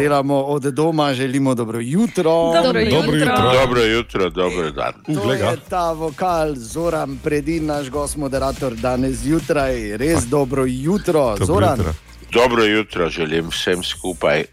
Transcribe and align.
delamo 0.00 0.36
od 0.36 0.62
doma, 0.62 1.14
želimo 1.14 1.54
dobro 1.54 1.78
jutro. 1.80 2.52
Dobro 2.64 2.80
jutro. 2.80 3.00
Dobro 3.00 3.16
jutro. 3.16 3.52
Dobro 3.52 3.82
jutro, 3.82 4.30
dobro 4.30 4.70
dan. 4.70 4.92
To 5.14 5.32
je 5.32 5.56
ta 5.68 5.92
vokal, 5.92 6.54
Zoran, 6.54 7.18
predin 7.24 7.66
naš 7.66 7.90
gost, 7.90 8.16
moderator 8.16 8.74
danes 8.74 9.16
zjutraj. 9.16 9.96
Res 9.96 10.24
dobro 10.26 10.64
jutro, 10.66 11.22
Dobro 11.22 11.46
Zoran. 11.46 11.78
jutro. 11.78 11.94
Dobro 12.32 12.64
jutro 12.64 13.08
želim 13.08 13.48
vsem 13.48 13.82
skupaj. 13.82 14.44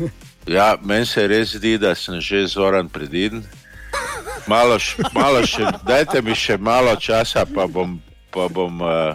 Uh, 0.00 0.10
ja, 0.46 0.76
meni 0.82 1.06
se 1.06 1.26
res 1.26 1.56
zdi, 1.56 1.78
da 1.78 1.94
sem 1.94 2.20
že 2.20 2.46
zoran 2.46 2.88
predin. 2.88 3.42
Malo, 4.46 4.78
malo 5.12 5.42
še, 5.46 5.66
dajte 5.86 6.22
mi 6.22 6.34
še 6.34 6.56
malo 6.56 6.96
časa, 6.96 7.44
pa 7.44 7.66
bom, 7.66 7.98
pa 8.32 8.48
bom 8.48 8.80
uh, 8.82 9.14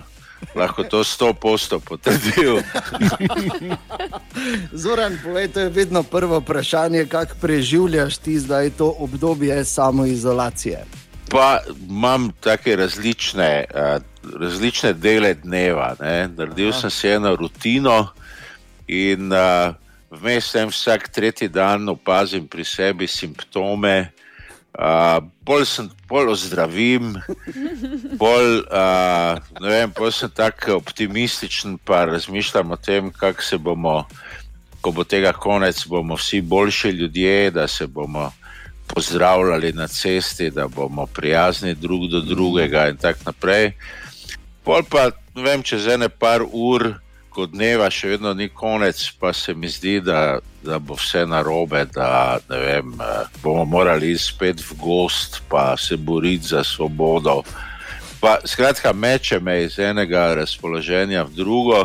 lahko 0.55 0.83
to 0.83 1.03
sto 1.03 1.33
posto 1.33 1.79
potrdil. 1.79 2.61
Zoran, 4.83 5.17
povej, 5.23 5.47
to 5.51 5.59
je 5.65 5.69
vedno 5.69 6.03
prvo 6.03 6.39
vprašanje, 6.39 7.05
kako 7.09 7.35
preživljaš 7.41 8.17
ti 8.17 8.39
zdaj 8.39 8.69
to 8.77 8.93
obdobje 8.99 9.65
samoizolacije. 9.65 10.85
Pa 11.29 11.59
imam 11.89 12.31
take 12.39 12.75
različne, 12.75 13.65
uh, 13.73 13.97
različne 14.39 14.93
dele 14.93 15.33
dneva. 15.33 15.95
Ne. 15.99 16.29
Naredil 16.37 16.71
sem 16.73 16.89
si 16.89 17.09
eno 17.09 17.35
rutino 17.35 18.13
in 18.87 19.33
uh, 19.33 19.73
vmes 20.11 20.51
sem 20.51 20.69
vsak 20.69 21.09
tretji 21.09 21.47
dan 21.49 21.89
opazim 21.89 22.47
pri 22.47 22.65
sebi 22.65 23.07
simptome. 23.07 24.11
Uh, 24.75 25.23
bolj 25.47 25.63
sem 25.71 25.85
bolj 26.09 26.33
ozdravim, 26.33 27.13
bolj, 28.21 28.57
uh, 28.67 29.39
vem, 29.63 29.91
bolj 29.95 30.11
sem 30.11 30.31
tako 30.35 30.75
optimističen, 30.81 31.77
pa 31.79 32.03
razmišljam 32.09 32.71
o 32.71 32.77
tem, 32.77 33.07
kako 33.11 33.43
se 33.43 33.57
bomo, 33.57 34.01
ko 34.83 34.91
bo 34.91 35.05
tega 35.07 35.31
konec, 35.31 35.79
bomo 35.87 36.19
vsi 36.19 36.41
boljši 36.41 36.89
ljudje, 36.89 37.51
da 37.55 37.67
se 37.67 37.87
bomo 37.87 38.31
pozdravljali 38.87 39.71
na 39.73 39.87
cesti, 39.87 40.49
da 40.51 40.67
bomo 40.67 41.05
prijazni 41.05 41.73
drug 41.75 42.09
do 42.11 42.19
drugega 42.19 42.89
in 42.89 42.97
tako 42.97 43.19
naprej. 43.31 43.71
Pol 44.63 44.83
pa, 44.89 45.09
ne 45.35 45.43
vem, 45.43 45.63
čez 45.63 45.87
ene 45.87 46.09
par 46.09 46.43
ur, 46.51 46.93
ko 47.35 47.45
dneva 47.51 47.89
še 47.91 48.13
vedno 48.15 48.31
ni 48.33 48.47
konec, 48.47 49.01
pa 49.19 49.33
se 49.35 49.53
mi 49.53 49.67
zdi, 49.67 49.99
da, 49.99 50.39
da 50.63 50.79
bo 50.79 50.95
vse 50.95 51.25
narobe, 51.27 51.83
da 51.91 52.39
vem, 52.47 52.93
eh, 52.95 53.39
bomo 53.43 53.65
morali 53.67 54.13
spet 54.17 54.63
v 54.63 54.77
gost, 54.79 55.41
pa 55.51 55.75
se 55.77 55.97
boriti 55.97 56.55
za 56.55 56.63
svobodo. 56.63 57.41
Pa, 58.23 58.39
skratka, 58.47 58.93
meče 58.93 59.39
me 59.43 59.63
iz 59.65 59.75
enega 59.79 60.31
razpoloženja 60.39 61.25
v 61.27 61.35
drugo, 61.35 61.81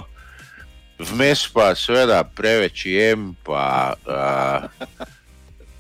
vmes 1.01 1.43
pa 1.51 1.73
seveda 1.75 2.23
preveč 2.25 2.87
jem, 2.87 3.33
pa 3.45 3.97
uh, 4.07 4.87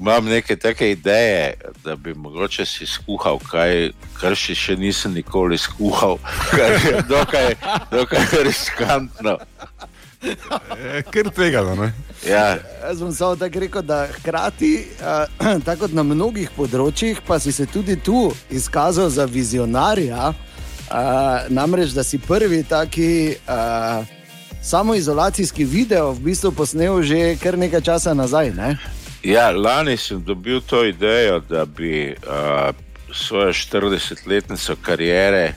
imam 0.01 0.25
neke 0.25 0.57
take 0.57 0.91
ideje, 0.91 1.55
da 1.85 1.97
bi 1.97 2.15
mogoče 2.15 2.67
si 2.67 2.87
skuhal 2.87 3.39
kaj, 3.39 3.91
kar 4.21 4.37
še, 4.37 4.55
še 4.55 4.77
nisem 4.77 5.15
nikoli 5.15 5.59
skuhal, 5.59 6.19
kar 6.57 6.77
je 6.87 7.03
dokaj, 7.09 7.55
dokaj 7.93 8.43
riskantno. 8.45 9.39
E, 10.21 11.03
Ker 11.11 11.31
tega, 11.33 11.63
ne. 11.77 11.93
Ja, 12.29 12.59
Jaz 12.83 13.01
bom 13.01 13.13
samo 13.13 13.37
tako 13.41 13.61
rekel, 13.61 13.83
da 13.83 14.07
hkrati, 14.19 14.73
tako 15.67 15.87
kot 15.87 15.97
na 15.97 16.05
mnogih 16.05 16.53
področjih, 16.57 17.21
pa 17.27 17.41
si 17.41 17.53
se 17.53 17.69
tudi 17.69 17.97
tu 17.97 18.29
izkazal 18.53 19.09
za 19.13 19.25
vizionarja. 19.25 20.33
Namreč, 21.49 21.93
da 21.95 22.03
si 22.03 22.19
prvi 22.19 22.65
taki 22.67 23.37
uh, 23.47 24.03
samoizolacijski 24.63 25.65
video 25.65 26.11
v 26.13 26.33
bistvu 26.33 26.51
posnel 26.53 26.99
že 27.07 27.37
kar 27.41 27.57
nekaj 27.57 27.81
časa 27.81 28.15
nazaj. 28.15 28.51
Ne? 28.59 28.75
Ja, 29.23 29.51
lani 29.51 29.97
sem 29.97 30.25
dobil 30.25 30.61
to 30.61 30.85
idejo, 30.85 31.41
da 31.41 31.65
bi 31.65 32.15
uh, 32.15 32.75
svojo 33.13 33.53
40-letnico 33.53 34.77
karijere 34.83 35.55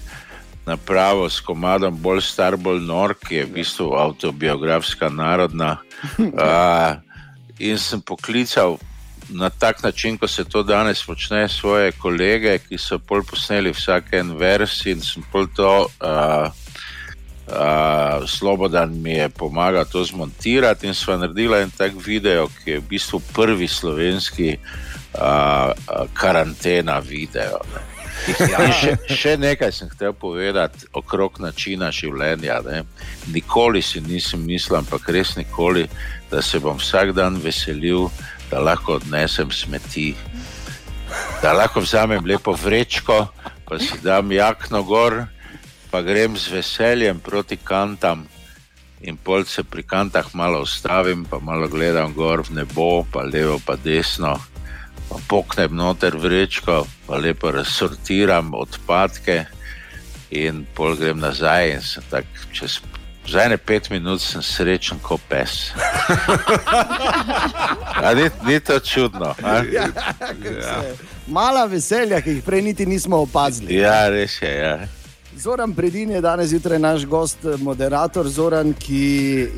napravil 0.66 1.30
s 1.30 1.40
komadom 1.40 1.98
Bolj 2.02 2.22
star, 2.22 2.58
bolj 2.58 2.80
nor, 2.80 3.16
ki 3.20 3.36
je 3.36 3.46
v 3.46 3.54
bistvu 3.60 3.94
autobiografska 3.94 5.10
narodna. 5.10 5.78
Uh, 6.20 7.00
in 7.60 7.78
sem 7.78 8.02
poklical 8.02 8.78
na 9.30 9.50
tak 9.50 9.84
način, 9.84 10.18
kot 10.18 10.30
se 10.30 10.44
to 10.44 10.64
danes 10.64 11.06
počne, 11.06 11.50
svoje 11.50 11.92
kolege, 11.92 12.58
ki 12.60 12.78
so 12.78 13.00
pol 13.00 13.24
posneli 13.24 13.72
vsak 13.72 14.14
en 14.14 14.36
vers 14.38 14.86
in 14.86 15.02
sem 15.02 15.24
pol 15.32 15.48
to. 15.56 15.88
Uh, 16.00 16.63
Uh, 17.44 18.24
Slobodan 18.24 19.02
mi 19.02 19.12
je 19.12 19.30
pomagal 19.30 19.86
to 19.92 20.04
zmontirati 20.04 20.88
in 20.88 20.96
sva 20.96 21.18
naredila 21.20 21.60
en 21.60 21.72
tak 21.76 21.92
video, 22.00 22.48
ki 22.48 22.72
je 22.72 22.80
v 22.80 22.88
bistvu 22.88 23.20
prvi 23.36 23.68
slovenski 23.68 24.56
uh, 24.56 25.20
uh, 25.20 26.08
karantena 26.16 27.00
video. 27.04 27.60
Ne. 27.74 27.82
In 28.32 28.72
Še, 28.72 28.94
še 29.10 29.34
nekaj 29.42 29.74
sem 29.76 29.90
hotel 29.92 30.14
povedati 30.16 30.88
okrog 30.96 31.42
načina 31.44 31.90
življenja. 31.92 32.62
Ne. 32.64 32.84
Nikoli 33.34 33.82
si 33.84 34.00
nisem 34.00 34.46
mislil, 34.48 34.80
ampak 34.80 35.10
res 35.12 35.36
nikoli, 35.36 35.90
da 36.32 36.42
se 36.42 36.62
bom 36.64 36.80
vsak 36.80 37.12
dan 37.18 37.42
veselil, 37.44 38.08
da 38.52 38.64
lahko 38.64 39.00
odnesem 39.02 39.52
smeti. 39.52 40.14
Da 41.44 41.52
lahko 41.58 41.84
vzamem 41.84 42.24
lepo 42.26 42.56
vrečko, 42.56 43.26
pa 43.68 43.80
si 43.82 44.00
dam 44.06 44.32
jakno 44.32 44.84
gor, 44.88 45.26
pa 45.94 46.02
grem 46.02 46.34
z 46.38 46.50
veseljem 46.50 47.20
proti 47.22 47.58
kantam. 47.58 48.26
In 49.06 49.18
pol 49.18 49.46
se 49.46 49.62
pri 49.64 49.84
kantah 49.86 50.26
malo 50.34 50.64
ustavim, 50.66 51.22
pa 51.26 51.38
malo 51.38 51.68
gledam 51.70 52.14
gor 52.18 52.42
v 52.42 52.56
nebo, 52.58 53.06
pa 53.06 53.22
levo, 53.22 53.60
pa 53.62 53.76
desno. 53.78 54.34
Pa 55.10 55.18
poknem 55.30 55.76
noter 55.76 56.18
vrečko, 56.18 56.88
pa 57.06 57.20
lepo 57.22 57.52
razsortiram 57.54 58.56
odpadke, 58.58 59.46
in 60.34 60.66
pol 60.74 60.98
grem 60.98 61.22
nazaj. 61.22 61.76
In 61.76 61.86
sem 61.86 62.10
tak 62.10 62.26
čez 62.50 62.80
za 63.30 63.46
ene 63.46 63.58
pet 63.62 63.92
minut 63.94 64.22
sem 64.22 64.42
srečen 64.42 64.98
kot 64.98 65.22
pes. 65.30 65.78
Ni, 68.18 68.26
ni 68.50 68.60
to 68.60 68.80
čudno? 68.80 69.36
a? 69.44 69.62
Ja. 69.70 70.82
Mala 71.28 71.70
veselja, 71.70 72.18
ki 72.22 72.40
jih 72.40 72.44
prej 72.44 72.66
niti 72.66 72.86
nismo 72.86 73.22
opazili. 73.24 73.78
Ja, 73.78 74.10
res 74.10 74.42
je. 74.42 74.50
Ja. 74.58 75.03
Zoran 75.36 75.74
Predin 75.74 76.12
je 76.12 76.22
danes 76.22 76.48
zjutraj 76.48 76.80
naš 76.80 77.06
gost, 77.06 77.38
moderator 77.58 78.28
Zoran, 78.28 78.74
ki 78.74 79.04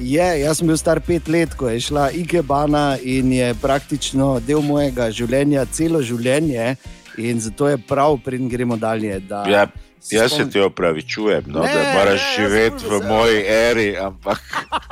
je, 0.01 0.39
jaz 0.39 0.57
sem 0.57 0.67
bil 0.67 0.77
star 0.77 0.99
pet 0.99 1.27
let, 1.27 1.53
ko 1.53 1.69
je 1.69 1.79
šla 1.81 2.09
Ikebana 2.11 2.97
in 2.99 3.33
je 3.33 3.53
praktično 3.55 4.39
del 4.39 4.61
mojega 4.61 5.11
življenja, 5.11 5.65
celo 5.67 6.01
življenje. 6.01 6.75
In 7.17 7.39
zato 7.39 7.67
je 7.67 7.77
prav, 7.79 8.17
preden 8.19 8.49
gremo 8.49 8.75
dalje. 8.77 9.19
da 9.21 9.43
Ja, 9.45 9.67
jaz 10.01 10.21
se 10.23 10.29
spomnim- 10.29 10.51
ti 10.51 10.59
opravičujem, 10.61 11.43
no, 11.47 11.61
Ne, 11.61 11.73
da 11.73 11.93
moraš 11.93 12.21
ne, 12.29 12.35
živeti 12.39 12.85
v 12.85 12.99
se- 12.99 13.07
moji 13.07 13.43
eri, 13.47 13.97
ampak 13.97 14.41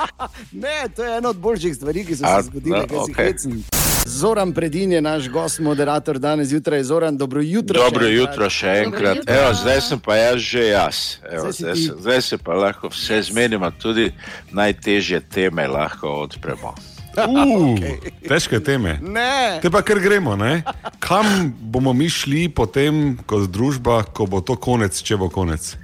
Ne, 0.54 0.88
to 0.96 1.04
je 1.04 1.18
ena 1.18 1.30
od 1.30 1.38
boljših 1.38 1.76
stvari, 1.76 2.06
ki 2.06 2.16
so 2.16 2.26
se 2.28 2.42
zgodile, 2.44 2.78
no, 2.80 2.88
kaj 2.88 2.98
si 3.00 3.12
okej. 3.12 3.26
hecen. 3.26 3.64
Zoran 4.06 4.54
Predin 4.54 4.92
je 4.92 5.02
naš 5.02 5.30
gost, 5.30 5.60
moderator 5.60 6.20
danes 6.20 6.48
zjutraj. 6.48 6.84
Zoran, 6.84 7.18
dobro 7.18 7.42
jutro. 7.42 7.80
dobro 7.84 8.06
še 8.06 8.14
jutro 8.14 8.50
še 8.50 8.68
enkrat. 8.86 9.18
jutro. 9.18 9.34
Evo, 9.36 9.54
zdaj 9.54 9.82
sem 9.82 10.00
pa 10.00 10.16
jaz 10.16 10.40
že 10.40 10.64
jaz. 10.68 10.98
Evo, 11.32 11.52
Zdaj 11.52 11.54
zdaj, 11.54 11.76
se, 11.76 11.94
zdaj 12.00 12.22
se 12.22 12.38
pa 12.38 12.54
lahko 12.54 12.88
vse 12.90 13.22
zmenimo, 13.22 13.72
tudi 13.72 14.12
najtežje 14.52 15.22
teme 15.30 15.68
lahko 15.68 16.08
odpremo. 16.28 16.74
Uh, 17.14 17.78
težke 18.26 18.58
teme. 18.58 18.98
Ne, 19.06 19.62
Te 19.62 19.70
pa 19.70 19.84
kar 19.86 20.00
gremo, 20.02 20.34
ne? 20.34 20.64
Kam 20.98 21.54
bomo 21.62 21.94
mi 21.94 22.10
šli 22.10 22.50
potem, 22.50 23.20
kot 23.30 23.52
družba, 23.54 24.02
ko 24.10 24.26
bo 24.26 24.42
to 24.42 24.56
konec, 24.58 24.98
če 24.98 25.20
bo 25.22 25.30
konec? 25.30 25.76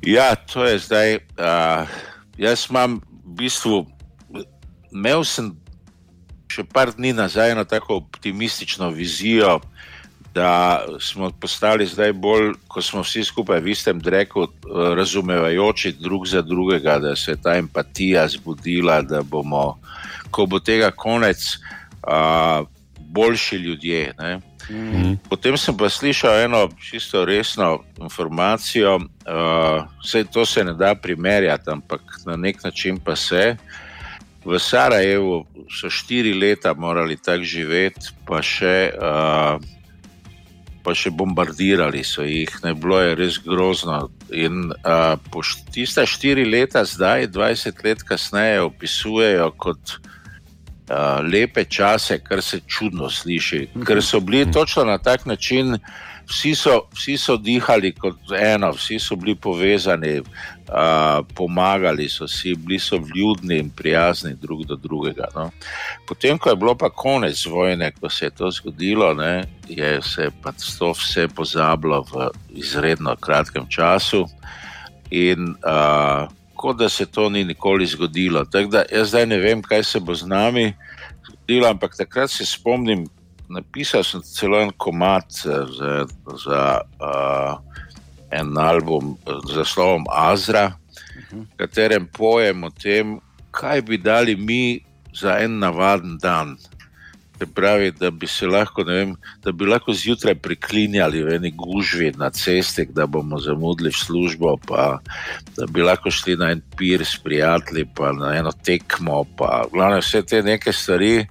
Ja, 0.00 0.32
to 0.32 0.64
je 0.64 0.78
zdaj. 0.80 1.20
Uh, 1.36 1.84
jaz 2.40 2.64
imam 2.72 3.04
v 3.04 3.36
bistvu, 3.36 3.84
imel 4.96 5.28
sem 5.28 5.52
še 6.60 6.68
par 6.68 6.92
dni 6.92 7.12
nazaj 7.16 7.54
eno 7.54 7.64
tako 7.64 7.96
optimistično 8.04 8.90
vizijo, 8.90 9.60
da 10.34 10.84
smo 11.00 11.30
postali 11.30 11.86
zdaj 11.86 12.12
bolj, 12.12 12.52
ko 12.68 12.82
smo 12.82 13.02
vsi 13.02 13.24
skupaj 13.24 13.60
v 13.60 13.72
istem 13.72 13.98
dreku, 13.98 14.44
eh, 14.44 14.94
razumevajoči 14.94 15.96
drug 15.98 16.26
za 16.26 16.42
drugega, 16.42 16.98
da 16.98 17.16
se 17.16 17.32
je 17.32 17.42
ta 17.42 17.56
empatija 17.56 18.28
zbudila, 18.28 19.02
da 19.02 19.22
bomo, 19.22 19.80
ko 20.30 20.46
bo 20.46 20.60
tega 20.60 20.90
konec, 20.90 21.58
uh, 22.06 22.66
boljši 23.10 23.56
ljudje. 23.56 24.14
Ne? 24.18 24.38
Potem 25.28 25.56
sem 25.58 25.76
pa 25.76 25.88
slišal 25.88 26.44
eno 26.44 26.68
čisto 26.78 27.24
resno 27.24 27.82
informacijo, 28.00 28.96
uh, 28.96 29.82
vse 30.04 30.24
to 30.30 30.46
se 30.46 30.64
ne 30.64 30.74
da 30.74 30.94
primerjati, 30.94 31.70
ampak 31.70 32.00
na 32.26 32.36
nek 32.36 32.62
način 32.64 33.00
pa 33.02 33.16
se. 33.16 33.56
V 34.44 34.58
Sarajevu 34.58 35.44
so 35.68 35.90
štiri 35.90 36.32
leta 36.34 36.74
morali 36.74 37.16
tako 37.16 37.44
živeti, 37.44 38.12
pa 38.26 38.40
še, 38.42 38.92
uh, 38.96 39.60
pa 40.80 40.94
še 40.96 41.12
bombardirali 41.12 42.00
so 42.04 42.24
jih, 42.24 42.48
ne 42.64 42.72
bilo 42.74 43.00
je 43.02 43.16
res 43.20 43.40
grozno. 43.44 44.08
In 44.32 44.72
uh, 44.72 45.16
tiste 45.74 46.06
štiri 46.06 46.46
leta, 46.48 46.84
zdaj, 46.84 47.28
20 47.34 47.84
let 47.84 48.04
kasneje, 48.08 48.62
opisujejo 48.64 49.50
kot 49.60 49.98
uh, 50.00 51.20
lepe 51.20 51.66
čase, 51.68 52.22
kar 52.24 52.40
se 52.42 52.62
čudno 52.66 53.10
sliši, 53.12 53.66
ker 53.84 54.00
so 54.00 54.22
bili 54.24 54.48
točno 54.48 54.88
na 54.88 54.98
tak 54.98 55.26
način 55.28 55.76
vsi 56.30 56.54
so, 56.54 56.80
vsi 56.94 57.16
so 57.18 57.36
dihali 57.36 57.92
kot 57.92 58.32
eno, 58.38 58.70
vsi 58.72 58.98
so 58.98 59.16
bili 59.16 59.34
povezani, 59.34 60.20
uh, 60.70 61.26
pomagali 61.34 62.08
so 62.08 62.28
si, 62.28 62.54
bili 62.54 62.78
so 62.78 62.98
vljudni 62.98 63.58
in 63.58 63.70
prijazni 63.70 64.34
drug 64.34 64.64
do 64.66 64.76
drugega. 64.76 65.26
No. 65.34 65.50
Potem, 66.08 66.38
ko 66.38 66.50
je 66.50 66.56
bilo 66.56 66.74
pa 66.74 66.90
konec 66.90 67.46
vojne, 67.46 67.92
ko 68.00 68.08
se 68.08 68.26
je 68.26 68.30
to 68.30 68.50
zgodilo, 68.50 69.14
ne, 69.14 69.44
je 69.68 70.02
se 70.02 70.30
pa 70.42 70.52
to 70.78 70.92
vse 70.92 71.28
pozabilo 71.28 72.04
v 72.12 72.28
izredno 72.50 73.16
kratkem 73.16 73.66
času. 73.68 74.26
In, 75.10 75.54
uh, 75.66 76.28
Kot 76.60 76.76
da 76.76 76.90
se 76.92 77.06
to 77.06 77.30
ni 77.32 77.40
nikoli 77.44 77.86
zgodilo. 77.86 78.42
Da, 78.44 78.82
jaz 78.92 79.08
zdaj 79.08 79.26
ne 79.26 79.38
vem, 79.40 79.62
kaj 79.62 79.80
se 79.84 80.00
bo 80.00 80.12
z 80.14 80.26
nami 80.28 80.74
zgodilo, 81.24 81.70
ampak 81.70 81.96
takrat 81.96 82.30
se 82.30 82.44
spomnim, 82.46 83.06
napisal 83.48 84.04
sem 84.04 84.20
celo 84.20 84.60
en 84.60 84.70
komat 84.76 85.24
eh, 85.46 85.64
za, 85.78 86.06
za 86.44 86.60
uh, 87.00 87.56
en 88.30 88.58
album 88.58 89.16
z 89.26 89.56
naslovom 89.56 90.06
Azra, 90.10 90.72
v 91.30 91.46
katerem 91.58 92.06
pojem 92.06 92.64
o 92.64 92.70
tem, 92.70 93.18
kaj 93.50 93.82
bi 93.82 93.98
dali 93.98 94.36
mi 94.36 94.80
za 95.14 95.38
en 95.42 95.58
navaden 95.58 96.18
dan. 96.18 96.56
Se 97.40 97.46
pravi, 97.46 97.88
da 97.96 98.10
bi 98.10 98.26
se 98.28 98.46
lahko, 98.46 98.84
vem, 98.84 99.14
da 99.40 99.52
bi 99.52 99.64
lahko 99.64 99.94
zjutraj 99.96 100.34
priklinjali 100.44 101.22
v 101.24 101.38
eni 101.38 101.50
gužvi 101.56 102.10
na 102.20 102.28
cesti, 102.30 102.84
da 102.92 103.06
bomo 103.06 103.38
zamudili 103.40 103.92
službo, 103.92 104.58
pa 104.68 104.98
da 105.56 105.66
bi 105.66 105.80
lahko 105.80 106.12
šli 106.12 106.36
na 106.36 106.50
en 106.52 106.60
pir 106.76 107.00
s 107.00 107.16
prijatelji, 107.16 107.86
pa 107.96 108.12
na 108.12 108.34
eno 108.36 108.52
tekmo. 108.52 109.24
Pa, 109.38 109.64
glavne, 109.72 110.02
vse 110.04 110.20
te 110.22 110.42
neke 110.42 110.72
stvari, 110.72 111.24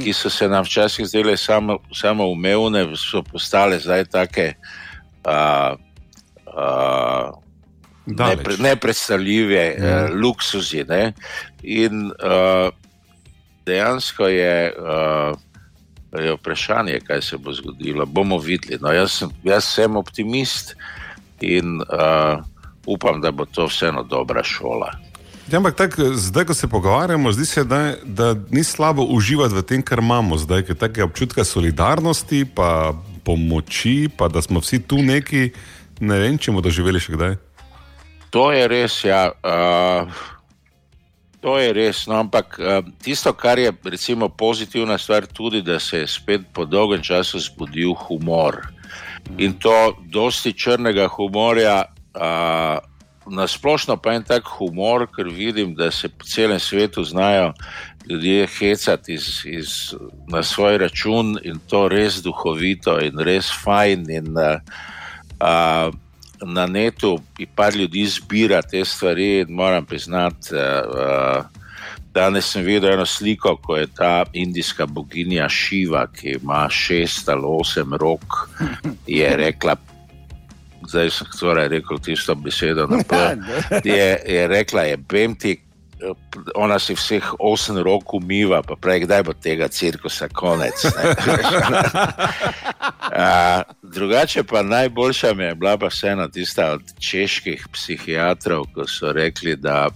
ki 0.00 0.16
so 0.16 0.32
se 0.32 0.48
nam 0.48 0.64
včasih 0.64 1.06
zdele 1.06 1.36
samo, 1.36 1.76
samo 1.92 2.30
umevne, 2.32 2.86
so 2.96 3.22
postale 3.22 3.78
zdaj 3.78 4.08
take. 4.08 4.54
Uh, 5.28 5.76
uh, 6.56 7.38
Nepre, 8.06 8.56
nepredstavljive, 8.58 9.76
ja. 9.78 10.04
uh, 10.04 10.16
luksuzi. 10.16 10.84
Ne? 10.88 11.12
In 11.62 12.10
uh, 12.10 12.72
dejansko 13.66 14.26
je 14.26 14.72
uh, 14.74 15.38
je 16.18 16.32
vprašanje, 16.34 17.00
kaj 17.06 17.22
se 17.22 17.38
bo 17.38 17.52
zgodilo. 17.52 18.06
Bomo 18.06 18.38
videli. 18.38 18.78
No, 18.82 18.92
jaz, 18.92 19.12
sem, 19.12 19.30
jaz 19.44 19.64
sem 19.64 19.96
optimist 19.96 20.74
in 21.40 21.80
uh, 21.80 22.42
upam, 22.86 23.20
da 23.20 23.30
bo 23.30 23.46
to 23.46 23.66
vseeno 23.66 24.02
dobra 24.02 24.42
šola. 24.42 24.90
Ja, 25.50 25.58
ampak 25.58 25.74
tak, 25.74 25.96
zdaj, 26.14 26.44
ko 26.44 26.54
se 26.54 26.68
pogovarjamo, 26.68 27.32
zdi 27.32 27.46
se, 27.46 27.64
da, 27.64 27.94
da 28.04 28.34
ni 28.50 28.64
slabo 28.64 29.02
uživati 29.02 29.54
v 29.54 29.62
tem, 29.62 29.82
kar 29.82 29.98
imamo 29.98 30.38
zdaj, 30.38 30.62
ker 30.62 30.90
je 30.96 31.04
občutka 31.04 31.44
solidarnosti, 31.44 32.44
pa 32.54 32.94
pomoči, 33.24 34.08
pa 34.16 34.28
da 34.28 34.42
smo 34.42 34.60
vsi 34.60 34.78
tu 34.82 35.02
neki, 35.02 35.50
ne 36.00 36.18
vem, 36.18 36.38
če 36.38 36.50
bomo 36.50 36.64
doživeli 36.64 37.00
še 37.00 37.14
kdaj. 37.14 37.38
To 38.30 38.50
je 38.54 38.66
res, 38.70 39.00
ja. 39.04 39.30
Uh, 39.42 40.06
To 41.40 41.56
je 41.56 41.72
res, 41.72 42.04
no, 42.04 42.18
ampak 42.20 42.58
uh, 42.60 42.84
tisto, 43.00 43.32
kar 43.32 43.58
je 43.58 43.72
recimo, 43.84 44.28
pozitivna 44.28 44.98
stvar, 45.00 45.24
tudi 45.26 45.62
da 45.64 45.78
se 45.80 46.02
je 46.02 46.06
spet 46.06 46.40
po 46.52 46.66
dolgem 46.68 47.00
času 47.02 47.40
zbudil 47.40 47.94
humor. 47.96 48.60
In 49.38 49.56
to 49.56 49.96
dosti 50.12 50.52
črnega 50.52 51.08
humorja, 51.08 51.84
uh, 52.12 52.76
nasplošno 53.24 53.96
pa 53.96 54.12
je 54.12 54.20
en 54.20 54.28
tak 54.28 54.52
humor, 54.58 55.06
ker 55.08 55.32
vidim, 55.32 55.72
da 55.74 55.90
se 55.90 56.08
po 56.08 56.28
celem 56.28 56.60
svetu 56.60 57.04
znajo 57.04 57.52
ljudje 58.10 58.46
hecati 58.58 59.14
iz, 59.14 59.42
iz, 59.44 59.94
na 60.28 60.42
svoj 60.42 60.78
račun 60.78 61.38
in 61.42 61.60
to 61.68 61.88
res 61.88 62.20
duhovito 62.22 62.98
in 63.00 63.16
res 63.16 63.48
fajn. 63.64 64.10
In, 64.10 64.36
uh, 64.36 64.60
uh, 65.40 65.94
na 66.42 66.66
netu 66.66 67.18
in 67.38 67.48
par 67.54 67.76
ljudi 67.76 68.06
zbira 68.06 68.62
te 68.62 68.84
stvari. 68.84 69.46
Moram 69.48 69.86
priznati, 69.86 70.54
uh, 70.54 71.44
danes 72.14 72.52
sem 72.52 72.64
videl 72.64 72.92
eno 72.92 73.06
sliko, 73.06 73.56
ko 73.56 73.76
je 73.76 73.86
ta 73.86 74.24
indijska 74.32 74.86
boginja 74.86 75.48
Šiva, 75.48 76.06
ki 76.06 76.38
ima 76.42 76.68
šest 76.70 77.28
ali 77.28 77.42
osem 77.44 77.94
rok, 77.94 78.48
je 79.06 79.36
rekla. 79.36 79.76
Zdaj 80.88 81.10
sem 81.10 81.26
torej 81.38 81.68
rekel 81.68 81.98
tisto 81.98 82.34
besedo. 82.34 82.88
Je, 83.84 84.22
je 84.26 84.46
rekla, 84.48 84.82
je 84.82 84.96
Bemti, 84.96 85.60
ona 86.54 86.78
si 86.78 86.94
vseh 86.94 87.24
osem 87.38 87.78
rok 87.78 88.14
umiva, 88.14 88.62
pa 88.62 88.76
pravi, 88.76 89.04
kdaj 89.04 89.22
bo 89.22 89.32
tega 89.32 89.68
cirkusa 89.68 90.28
konec. 90.32 90.74
A, 93.12 93.62
drugače 93.82 94.42
pa 94.42 94.62
najboljša 94.62 95.34
mi 95.34 95.44
je 95.44 95.54
bila 95.54 95.76
pa 95.78 95.86
vseeno 95.86 96.28
tista 96.28 96.72
od 96.72 96.82
čeških 96.98 97.66
psihiatrov, 97.72 98.64
ko 98.74 98.86
so 98.86 99.12
rekli, 99.12 99.56
da 99.56 99.88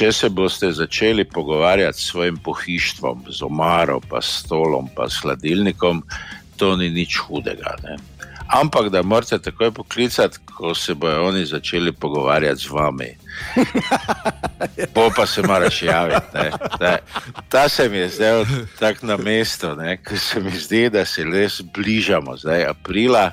če 0.00 0.12
se 0.12 0.28
boste 0.28 0.72
začeli 0.72 1.24
pogovarjati 1.24 2.00
s 2.00 2.10
svojim 2.10 2.36
pohištvom, 2.36 3.24
z 3.30 3.42
omaro, 3.42 4.00
pa 4.08 4.22
stolom, 4.22 4.88
pa 4.96 5.08
s 5.08 5.22
hladilnikom, 5.22 6.02
to 6.56 6.76
ni 6.76 6.90
nič 6.90 7.18
hudega. 7.18 7.76
Ne? 7.82 7.96
Ampak 8.54 8.88
da 8.88 9.02
morate 9.02 9.38
takoj 9.38 9.72
poklicati, 9.74 10.38
ko 10.54 10.74
se 10.74 10.94
bodo 10.94 11.24
oni 11.24 11.46
začeli 11.46 11.92
pogovarjati 11.92 12.60
z 12.60 12.70
vami. 12.70 13.08
Po 14.94 15.10
pa 15.16 15.26
se 15.26 15.42
moraš 15.42 15.82
javiti. 15.82 16.38
Ta, 16.78 16.98
ta 17.48 17.68
se 17.68 17.88
mi 17.88 17.96
je 17.96 18.08
zdaj 18.08 18.44
tako 18.78 19.06
na 19.06 19.16
mestu, 19.16 19.66
ker 20.04 20.18
se 20.18 20.40
mi 20.40 20.50
zdi, 20.50 20.88
da 20.90 21.04
se 21.04 21.24
res 21.24 21.60
bližamo. 21.74 22.36
Zdaj, 22.36 22.64
aprila 22.64 23.32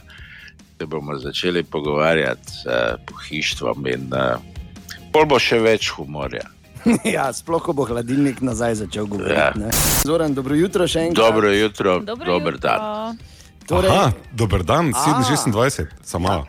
se 0.80 0.86
bomo 0.86 1.18
začeli 1.18 1.64
pogovarjati 1.64 2.52
s 2.52 2.66
pohištvom 3.06 3.88
in 3.88 4.10
uh, 4.14 4.42
pol 5.14 5.26
bo 5.26 5.40
še 5.40 5.60
več 5.60 5.92
humorja. 5.98 6.48
Ja, 7.16 7.28
sploh 7.34 7.68
bo 7.78 7.86
hladilnik 7.86 8.42
nazaj 8.42 8.76
začel 8.76 9.06
govoriti. 9.06 9.38
Ja. 9.38 9.70
Zoran, 10.02 10.34
dobro 10.34 10.58
jutro 10.58 10.88
še 10.90 11.12
enkrat. 11.12 11.22
Dobro 11.22 11.52
jutro, 11.54 12.00
dobro 12.00 12.26
dober 12.26 12.58
jutro. 12.58 12.70
dan. 12.70 13.22
Torej, 13.72 13.88
Aha, 13.88 14.12
dober 14.36 14.64
dan, 14.68 14.92
26, 14.92 15.88
samo. 16.04 16.44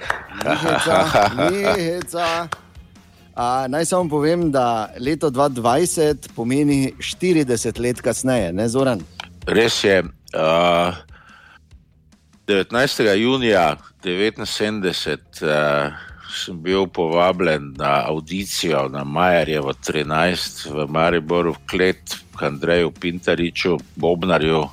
Naj 3.68 3.84
samo 3.86 4.10
povem, 4.10 4.50
da 4.50 4.90
leto 4.98 5.30
2020 5.30 6.34
pomeni 6.34 6.90
40 6.98 7.78
let 7.78 8.02
kasneje, 8.02 8.50
ne 8.52 8.66
Zoran? 8.68 9.06
Res 9.46 9.84
je. 9.84 10.02
Uh, 10.34 10.98
19. 12.50 13.14
junija 13.14 13.76
1979 14.02 15.46
uh, 15.46 15.94
sem 16.26 16.58
bil 16.58 16.90
povabljen 16.90 17.70
na 17.78 18.02
audicijo 18.10 18.88
na 18.88 19.04
Majerjevo 19.04 19.72
13 19.78 20.74
v 20.74 20.90
Mariboru, 20.90 21.54
v 21.54 21.66
Klet, 21.70 22.18
k 22.34 22.50
Andreju 22.50 22.90
Pintariču, 22.90 23.78
Bobnarju, 23.94 24.66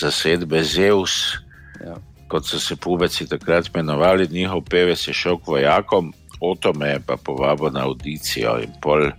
zasedbe 0.00 0.64
Zeus. 0.64 1.43
Ja. 1.80 1.96
Kot 2.28 2.46
so 2.46 2.58
se 2.60 2.76
pubeci 2.76 3.26
takrat 3.28 3.68
imenovali, 3.68 4.28
njihov 4.30 4.64
pevec 4.70 5.08
je 5.08 5.14
šel 5.14 5.38
k 5.38 5.46
vojakom, 5.46 6.12
oto 6.40 6.72
me 6.72 6.88
je 6.88 7.00
pa 7.06 7.16
povabil 7.16 7.70
na 7.72 7.84
audicijo 7.84 8.58
in 8.62 8.72
pol 8.82 9.10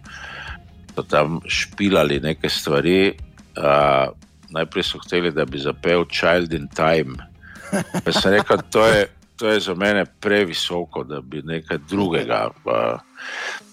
so 0.95 1.03
tam 1.03 1.39
špilali 1.47 2.19
neke 2.19 2.49
stvari. 2.49 3.17
Uh, 3.55 4.11
najprej 4.49 4.83
so 4.83 4.99
hteli, 4.99 5.31
da 5.31 5.45
bi 5.45 5.59
zapel 5.59 6.05
Child 6.05 6.53
in 6.53 6.67
Time. 6.67 7.19
Pa 8.03 8.11
sem 8.11 8.31
rekel, 8.31 8.57
to 8.71 8.85
je, 8.85 9.07
to 9.35 9.49
je 9.51 9.59
za 9.59 9.73
mene 9.75 10.05
previsoko, 10.05 11.03
da 11.03 11.21
bi 11.21 11.41
nekaj 11.43 11.77
drugega. 11.89 12.49
Pa. 12.63 12.99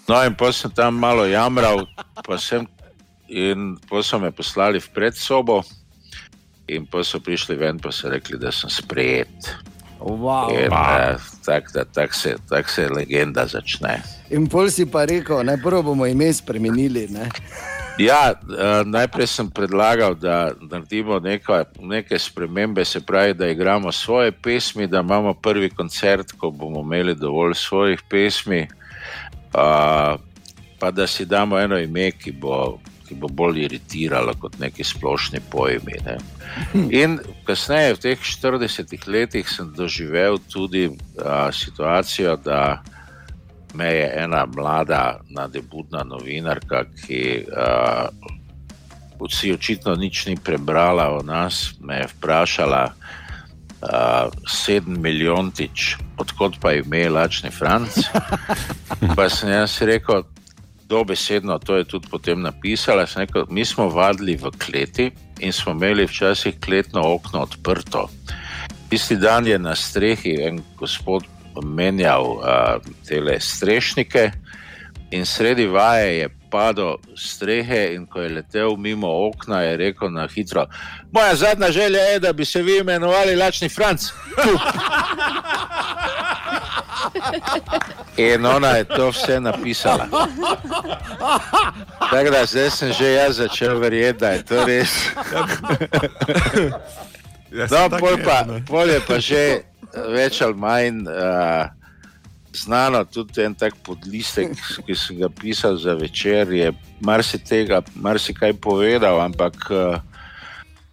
No, 0.09 0.25
in 0.27 0.35
potem 0.35 0.53
sem 0.53 0.71
tam 0.75 0.99
malo 0.99 1.27
jamral, 1.27 1.87
pa 2.27 2.39
sem, 2.39 2.67
in 3.29 3.77
potem 3.89 4.03
so 4.03 4.19
me 4.19 4.33
poslali 4.35 4.81
v 4.81 4.91
predsobo. 4.95 5.63
In 6.73 6.87
pa 6.87 7.05
so 7.05 7.21
prišli 7.21 7.57
ven, 7.61 7.79
pa 7.79 7.93
so 7.93 8.11
rekli, 8.13 8.39
da 8.41 8.53
sem 8.53 8.71
sprejet. 8.71 9.53
Wow. 10.03 10.51
In, 10.51 10.73
uh, 10.73 11.21
tako 11.47 11.85
tak 11.93 12.15
se, 12.15 12.37
tak 12.49 12.69
se 12.69 12.89
legenda 12.89 13.47
začne. 13.47 14.03
In 14.31 14.49
pol 14.51 14.71
si 14.71 14.87
pa 14.87 15.05
rekel, 15.07 15.45
najprej 15.47 15.83
bomo 15.87 16.07
ime 16.07 16.33
spremenili. 16.33 17.07
Ne? 17.13 17.31
Ja, 18.01 18.33
uh, 18.35 18.83
najprej 18.89 19.29
sem 19.29 19.51
predlagal, 19.51 20.17
da 20.19 20.57
naredimo 20.59 21.21
neka, 21.21 21.65
neke 21.79 22.19
spremembe, 22.19 22.85
se 22.85 23.01
pravi, 23.01 23.35
da 23.35 23.49
igramo 23.49 23.93
svoje 23.93 24.33
pesmi, 24.33 24.87
da 24.87 25.01
imamo 25.01 25.35
prvi 25.35 25.71
koncert, 25.71 26.33
ko 26.33 26.51
bomo 26.51 26.81
imeli 26.81 27.15
dovolj 27.15 27.55
svojih 27.55 28.03
pesmi, 28.09 28.67
uh, 29.55 30.19
pa 30.81 30.91
da 30.91 31.07
si 31.07 31.25
damo 31.25 31.59
eno 31.59 31.79
ime, 31.79 32.11
ki 32.11 32.33
bo, 32.33 32.79
ki 33.13 33.21
bo 33.21 33.29
bolj 33.29 33.67
iritirala 33.67 34.33
kot 34.41 34.57
neki 34.61 34.85
splošni 34.85 35.43
pojmi. 35.53 35.99
Ne. 36.07 36.17
In 36.97 37.19
kasneje, 37.45 37.97
v 37.99 38.03
teh 38.07 38.25
40 38.25 38.97
letih, 39.07 39.49
sem 39.49 39.69
doživel 39.77 40.41
tudi 40.49 40.89
a, 41.21 41.53
situacijo, 41.53 42.37
da 42.41 42.81
me 43.75 43.89
je 43.93 44.09
ena 44.25 44.47
mlada, 44.47 45.21
nadebudna 45.29 46.05
novinarka, 46.09 46.87
ki 47.05 47.45
a, 47.53 48.09
vsi 49.21 49.53
očitno 49.53 49.95
nič 49.95 50.27
ni 50.27 50.37
prebrala 50.37 51.13
o 51.13 51.23
nas, 51.23 51.75
me 51.81 52.03
je 52.03 52.13
vprašala. 52.17 52.85
Uh, 53.83 54.31
sedem 54.47 54.95
milijontič, 55.03 55.97
odkot 56.15 56.55
pa 56.63 56.71
je 56.71 56.85
ime 56.85 57.01
Lačni 57.11 57.51
Franc. 57.51 57.97
Pa 59.19 59.27
sem 59.27 59.51
jaz 59.51 59.75
rekel, 59.83 60.23
dobesedno, 60.93 61.59
to 61.59 61.77
je 61.77 61.89
tudi 61.89 62.09
potem 62.11 62.43
napisala. 62.45 63.07
Rekel, 63.17 63.47
mi 63.49 63.65
smo 63.65 63.89
vadili 63.89 64.37
v 64.37 64.53
kleti 64.59 65.11
in 65.41 65.53
smo 65.53 65.73
imeli 65.73 66.07
včasih 66.07 66.61
kletno 66.61 67.01
okno 67.15 67.43
odprto. 67.49 68.09
Tisti 68.91 69.17
dan 69.17 69.47
je 69.47 69.59
na 69.59 69.75
strehi 69.75 70.37
en 70.45 70.61
gospod 70.77 71.25
menjal 71.65 72.25
uh, 72.25 72.43
te 73.09 73.41
strešnike 73.41 74.31
in 75.11 75.27
sredi 75.27 75.67
vaje 75.67 76.19
je 76.19 76.29
padel 76.51 76.97
strehe 77.17 77.95
in 77.95 78.07
ko 78.07 78.21
je 78.21 78.29
letel 78.29 78.77
mimo 78.77 79.09
okna, 79.29 79.61
je 79.61 79.77
rekel 79.77 80.13
na 80.13 80.29
hitro: 80.29 80.67
Moja 81.13 81.35
zadnja 81.35 81.71
želja 81.71 82.01
je, 82.01 82.21
da 82.21 82.33
bi 82.33 82.45
se 82.45 82.63
vi 82.63 82.79
imenovali 82.79 83.37
Lačni 83.37 83.69
Franc. 83.69 84.11
In 88.33 88.47
ona 88.47 88.69
je 88.81 88.85
to 88.85 89.11
vse 89.11 89.41
napisala. 89.41 90.07
Tako 92.11 92.31
da 92.31 92.45
zdaj 92.47 92.71
sem 92.71 92.93
že 92.93 93.13
jaz 93.13 93.37
začel 93.37 93.79
verjeti, 93.79 94.19
da 94.21 94.29
je 94.37 94.45
to 94.45 94.65
res. 94.65 94.93
Ja, 97.53 97.67
No, 97.69 97.99
pol 98.01 98.17
pa, 98.25 98.49
pol 98.65 98.89
je 98.89 99.01
pa 99.05 99.21
že 99.21 99.41
več 99.93 100.41
ali 100.41 100.57
manj 100.57 101.05
uh, 101.05 101.69
znano, 102.57 103.05
tudi 103.05 103.45
en 103.45 103.55
tak 103.55 103.77
podlistek, 103.85 104.55
ki 104.87 104.97
sem 104.97 105.19
ga 105.21 105.29
pisal 105.29 105.77
za 105.77 105.93
večer, 105.95 106.53
je 106.53 106.73
marsikaj 107.05 107.83
marsi 107.95 108.33
povedal, 108.61 109.21
ampak 109.21 109.57
uh, 109.71 110.01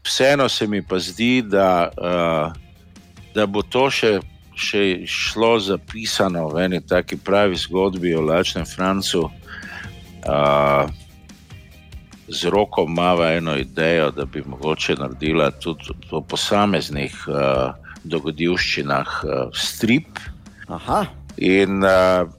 vseeno 0.04 0.50
se 0.50 0.68
mi 0.68 0.82
pa 0.82 1.00
zdi, 1.00 1.42
da, 1.42 1.92
uh, 1.96 2.52
da 3.36 3.46
bo 3.46 3.64
to 3.64 3.90
še, 3.90 4.20
še 4.60 5.08
šlo 5.08 5.56
zapisano 5.64 6.50
v 6.52 6.66
eni 6.68 6.80
taki 6.84 7.18
pravi 7.18 7.56
zgodbi 7.56 8.16
o 8.16 8.22
Lačnem 8.22 8.68
Francu. 8.68 9.30
Uh, 10.28 10.90
z 12.30 12.52
roko 12.52 12.84
ima 12.88 13.16
eno 13.32 13.56
idejo, 13.58 14.12
da 14.12 14.26
bi 14.26 14.44
mogoče 14.46 14.96
naredila 15.00 15.52
tudi 15.52 15.96
po 16.10 16.22
posameznih 16.22 17.16
uh, 17.28 17.72
dogodivščinah 18.04 19.08
uh, 19.24 19.32
strip. 19.54 20.20
Aha. 20.68 21.06
In 21.38 21.84
uh, 21.84 22.30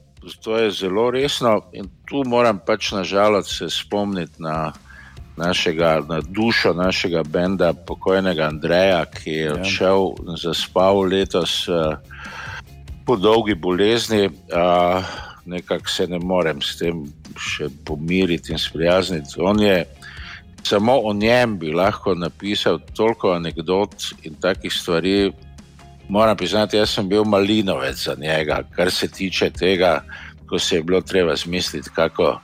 to 0.43 0.57
je 0.57 0.71
zelo 0.71 1.09
resno, 1.11 1.57
in 1.73 1.89
tu 2.05 2.23
moram 2.25 2.61
pač 2.65 2.91
nažalost 2.91 3.57
se 3.57 3.69
spomniti 3.69 4.39
na, 4.39 4.71
našega, 5.41 5.99
na 6.09 6.21
dušo 6.21 6.73
našega 6.73 7.23
benda, 7.23 7.73
pokojnega 7.73 8.47
Andreja, 8.47 9.05
ki 9.05 9.31
je 9.31 9.53
odšel 9.53 10.07
in 10.21 10.37
zaspal 10.37 11.01
letos 11.09 11.65
uh, 11.69 11.97
po 13.05 13.17
dolgi 13.17 13.55
bolezni. 13.55 14.29
Uh, 14.29 15.03
Nekako 15.45 15.89
se 15.89 16.05
ne 16.07 16.19
morem 16.21 16.59
s 16.61 16.75
tem 16.77 16.99
še 17.33 17.65
pomiriti 17.85 18.53
in 18.53 18.59
sprijazniti. 18.61 19.39
On 19.41 19.57
je 19.59 19.85
samo 20.63 20.99
o 21.03 21.13
njem 21.13 21.57
bi 21.59 21.71
lahko 21.73 22.13
napisal 22.15 22.79
toliko 22.93 23.31
anegdot 23.33 24.13
in 24.23 24.35
takih 24.35 24.73
stvari. 24.73 25.31
Moram 26.09 26.37
priznati, 26.37 26.77
jaz 26.77 26.93
sem 26.93 27.09
bil 27.09 27.23
malinovec 27.23 28.03
za 28.03 28.15
njega, 28.19 28.61
kar 28.75 28.91
se 28.91 29.07
tiče 29.07 29.49
tega, 29.49 30.03
ko 30.49 30.59
se 30.59 30.75
je 30.75 30.83
bilo 30.83 31.01
treba 31.01 31.35
zmisliti, 31.35 31.89
kako, 31.95 32.39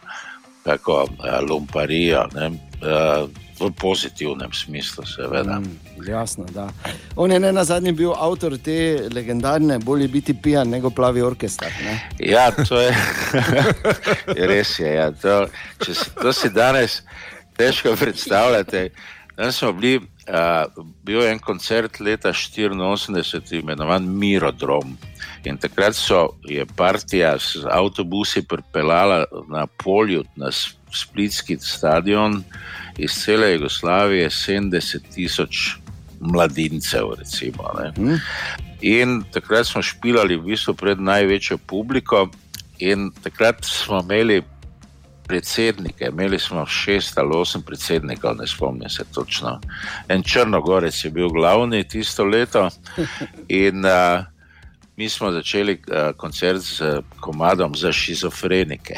kako 0.67 1.03
uh, 1.03 1.49
lumparijo. 1.49 2.27
Ne, 2.35 2.47
uh, 2.47 3.29
V 3.57 3.71
pozitivnem 3.73 4.51
smislu, 4.53 5.01
seveda. 5.05 5.55
Mm, 5.59 5.79
jasno, 6.07 6.45
da. 6.53 6.67
On 7.15 7.31
je 7.31 7.39
ne 7.39 7.49
na 7.51 7.63
zadnji 7.65 7.91
bil 7.91 8.11
avtor 8.13 8.53
te 8.61 9.07
legendarne, 9.13 9.79
bolje 9.79 10.07
biti 10.07 10.35
pijan, 10.41 10.69
nego 10.69 10.91
plavi 10.93 11.21
orkester. 11.25 11.73
Ne? 11.83 11.95
Ja, 12.19 12.51
to 12.51 12.77
je 12.81 12.93
res. 14.51 14.75
Je, 14.79 14.93
ja. 14.93 15.09
to, 15.11 15.47
si, 15.81 16.09
to 16.21 16.33
si 16.33 16.51
danes 16.53 17.01
težko 17.57 17.95
predstavljate. 17.95 18.89
Danes 19.37 19.57
smo 19.57 19.73
bili, 19.73 20.05
uh, 20.27 20.83
bil 21.03 21.21
je 21.21 21.31
en 21.31 21.39
koncert 21.39 21.99
leta 21.99 22.33
1984, 22.33 23.61
imenovan 23.61 24.07
Mirodrom. 24.19 24.97
In 25.45 25.57
takrat 25.57 25.95
so, 25.95 26.33
je 26.47 26.65
partija 26.75 27.37
z 27.39 27.65
avtobusi 27.71 28.43
pripeljala 28.47 29.25
na 29.49 29.67
polju 29.67 30.23
na 30.35 30.51
Splitski 30.93 31.57
stadion 31.59 32.43
iz 32.97 33.11
cele 33.23 33.53
Jugoslavije 33.53 34.29
70 34.29 35.13
tisoč 35.13 35.77
mladincev. 36.19 37.13
Recimo, 37.19 37.71
mm. 37.97 38.17
In 38.81 39.23
takrat 39.33 39.67
smo 39.67 39.81
špilali 39.81 40.37
v 40.37 40.51
bistvu 40.51 40.73
pred 40.73 40.99
največjo 41.01 41.57
publiko, 41.57 42.27
in 42.79 43.11
takrat 43.23 43.65
smo 43.65 44.01
imeli 44.05 44.43
predsednike, 45.27 46.09
imeli 46.11 46.39
smo 46.39 46.65
šest 46.65 47.17
ali 47.17 47.35
osem 47.35 47.61
predsednikov, 47.61 48.35
ne 48.35 48.47
spomnim 48.47 48.89
se 48.89 49.03
točno. 49.13 49.59
En 50.07 50.23
Črnogorec 50.23 51.05
je 51.05 51.11
bil 51.11 51.29
glavni 51.29 51.87
tisto 51.87 52.25
leto. 52.25 52.69
In, 53.47 53.85
uh, 53.85 54.25
Mi 54.97 55.09
smo 55.09 55.31
začeli 55.31 55.73
uh, 55.73 56.17
koncert 56.17 56.61
z 56.61 56.81
uh, 56.81 57.03
komadom 57.19 57.75
za 57.75 57.91
šizofrenike. 57.93 58.95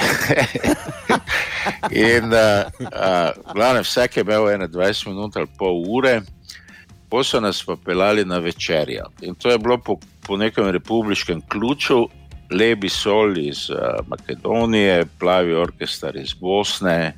in, 2.15 2.31
uh, 2.31 2.63
uh, 2.79 3.53
glavne, 3.53 3.81
vsak 3.83 4.17
je 4.17 4.21
imel 4.21 4.43
21 4.43 5.07
minut 5.07 5.37
ali 5.37 5.47
pol 5.57 5.83
ure, 5.87 6.21
pa 7.09 7.23
so 7.23 7.41
nas 7.43 7.59
pa 7.65 7.75
pelali 7.75 8.25
na 8.25 8.37
večerjo. 8.37 9.09
In 9.21 9.35
to 9.35 9.51
je 9.51 9.57
bilo 9.57 9.77
po, 9.77 9.97
po 10.27 10.37
nekem 10.37 10.69
republikanskem 10.69 11.41
ključu, 11.49 12.07
lebi 12.51 12.89
sol 12.89 13.37
iz 13.37 13.69
uh, 13.69 13.99
Makedonije, 14.07 15.05
plavi 15.19 15.53
orkester 15.53 16.15
iz 16.15 16.33
Bosne, 16.33 17.13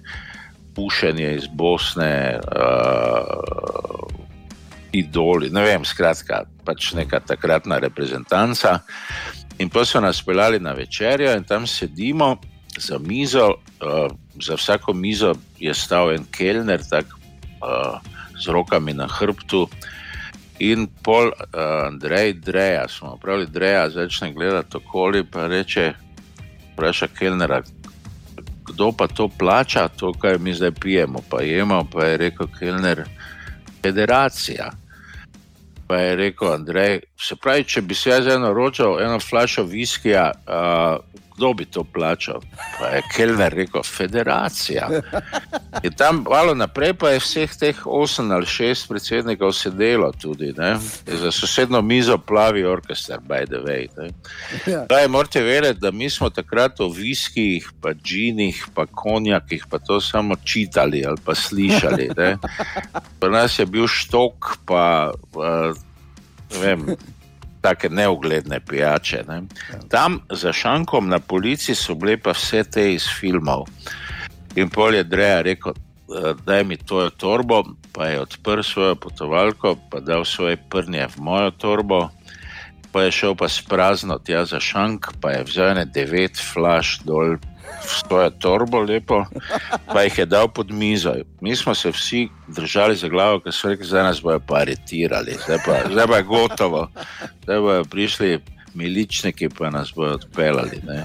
pušenje 0.76 1.36
iz 1.36 1.48
Bosne. 1.48 2.40
Uh, 2.40 4.22
idoli, 4.92 5.50
ne 5.50 5.64
vem, 5.64 5.86
skratka, 5.88 6.44
pač 6.66 6.92
neka 6.94 7.22
takratna 7.24 7.80
reprezentanca. 7.80 8.80
In 9.60 9.70
pa 9.70 9.86
so 9.86 10.02
nas 10.02 10.22
peljali 10.26 10.60
na 10.60 10.74
večerjo 10.74 11.36
in 11.38 11.44
tam 11.44 11.68
sedimo 11.68 12.36
za 12.78 13.00
mizo, 13.00 13.48
uh, 13.82 14.12
za 14.42 14.56
vsako 14.56 14.94
mizo 14.94 15.36
je 15.60 15.74
stal 15.74 16.12
en 16.12 16.26
kelner, 16.32 16.84
tako 16.90 17.20
uh, 17.62 18.00
z 18.40 18.48
rokami 18.48 18.94
na 18.94 19.08
hrbtu. 19.08 19.68
In 20.62 20.86
pol 21.02 21.32
uh, 21.34 21.88
Andrej, 21.88 22.36
Dreja, 22.46 22.86
smo 22.88 23.16
pravi, 23.18 23.48
Dreja 23.50 23.90
začne 23.90 24.34
gledati 24.34 24.78
okoli, 24.78 25.24
pa 25.24 25.48
reče: 25.48 25.94
Vpraša 26.74 27.08
kelnera, 27.18 27.62
kdo 28.70 28.92
pa 28.92 29.08
to 29.08 29.28
plača, 29.28 29.88
to, 29.88 30.14
kar 30.14 30.40
mi 30.40 30.54
zdaj 30.54 30.72
pijemo, 30.72 31.24
pa 31.30 31.42
jemo, 31.42 31.84
pa 31.94 32.06
je 32.06 32.18
rekel 32.18 32.48
kelner. 32.60 33.04
Federacija. 33.82 34.70
Pa 35.88 35.98
je 35.98 36.16
rekel 36.16 36.54
Andrej, 36.54 37.00
se 37.20 37.36
pravi, 37.36 37.64
če 37.64 37.82
bi 37.82 37.96
se 37.98 38.10
jaz 38.10 38.30
naročil 38.40 39.02
eno 39.02 39.20
flašo 39.20 39.64
viskija, 39.64 40.30
uh, 40.32 41.02
kdo 41.42 41.54
bi 41.54 41.66
to 41.66 41.84
plačal? 41.84 42.42
Pa 42.80 42.86
je 42.88 43.02
Kelner 43.16 43.54
rekel, 43.54 43.84
Federacija. 43.84 44.90
In 45.84 45.94
tam 45.98 46.22
malo 46.30 46.54
naprej 46.54 46.94
pa 46.94 47.10
je 47.10 47.20
vseh 47.20 47.56
teh 47.58 47.78
osem 47.86 48.30
ali 48.32 48.46
šest 48.46 48.86
predsednikov 48.90 49.54
sedelo 49.58 50.12
tudi, 50.12 50.54
ne? 50.58 50.78
za 51.06 51.32
sosedno 51.32 51.82
mizo 51.82 52.18
plavi 52.18 52.64
orkester, 52.64 53.18
by 53.28 53.46
the 53.50 53.58
way. 53.66 53.88
Ja. 54.68 54.86
Daj, 54.90 55.08
morate 55.08 55.42
vedeti, 55.42 55.80
da 55.80 55.92
mi 55.92 56.10
smo 56.10 56.30
takrat 56.30 56.80
o 56.80 56.90
viskijih, 56.90 57.72
pa 57.82 57.94
džinih, 57.94 58.68
pa 58.76 58.86
konjakih, 58.86 59.66
pa 59.70 59.80
to 59.80 60.02
samo 60.02 60.36
čitali 60.46 61.06
ali 61.06 61.18
pa 61.26 61.36
slišali. 61.36 62.10
Pri 63.20 63.32
nas 63.32 63.60
je 63.60 63.66
bil 63.66 63.88
štok, 63.88 64.58
pa 64.66 65.12
uh, 65.34 65.74
vem. 66.62 66.86
Take 67.62 67.90
neugledne 67.90 68.60
pijače. 68.60 69.24
Ne. 69.28 69.42
Tam 69.90 70.20
za 70.30 70.54
šankom 70.54 71.10
na 71.10 71.20
policiji 71.20 71.76
so 71.76 71.96
bile 71.96 72.18
pa 72.18 72.34
vse 72.34 72.64
te 72.64 72.94
iz 72.94 73.06
filmov. 73.20 73.68
In 74.56 74.70
pol 74.70 74.96
je 74.96 75.04
Dreja 75.04 75.42
rekel, 75.42 75.74
da 76.46 76.64
mi 76.64 76.78
to 76.78 77.02
je 77.02 77.10
torbo, 77.18 77.64
pa 77.94 78.08
je 78.08 78.22
odprl 78.22 78.64
svojo 78.64 78.96
potovalko, 78.96 79.76
pa 79.90 80.00
dal 80.00 80.26
svoje 80.26 80.58
prnje 80.58 81.08
v 81.08 81.22
mojo 81.22 81.52
torbo, 81.52 82.10
pa 82.92 83.04
je 83.04 83.12
šel 83.12 83.36
pa 83.36 83.50
s 83.50 83.62
prazno 83.62 84.18
tja 84.20 84.46
za 84.46 84.60
šank, 84.60 85.14
pa 85.22 85.32
je 85.32 85.44
vzel 85.44 85.74
ne 85.76 85.86
devet 85.86 86.36
flash 86.36 87.00
dol 87.08 87.38
svojo 87.88 88.30
torbo, 88.30 88.80
lepo, 88.80 89.26
pa 89.94 90.04
jih 90.04 90.18
je 90.18 90.26
dal 90.26 90.48
pod 90.48 90.72
mizo. 90.72 91.14
Mi 91.42 91.56
smo 91.56 91.76
se 91.76 91.92
vsi 91.92 92.30
držali 92.48 92.96
za 92.96 93.08
glavo, 93.08 93.40
ker 93.40 93.54
so 93.54 93.70
rekli, 93.70 93.88
da 93.88 94.04
nas 94.04 94.22
bojo 94.22 94.40
pa 94.40 94.62
aretirali, 94.62 95.38
zdaj 95.46 95.58
pa, 95.66 95.78
zdaj 95.92 96.08
pa 96.08 96.18
je 96.18 96.24
gotovo, 96.24 96.88
zdaj 97.44 97.60
bojo 97.60 97.84
prišli. 97.86 98.40
Miličniki 98.74 99.50
pa 99.50 99.70
nas 99.70 99.92
bodo 99.96 100.14
odpeljali. 100.14 100.80
Ne. 100.88 101.04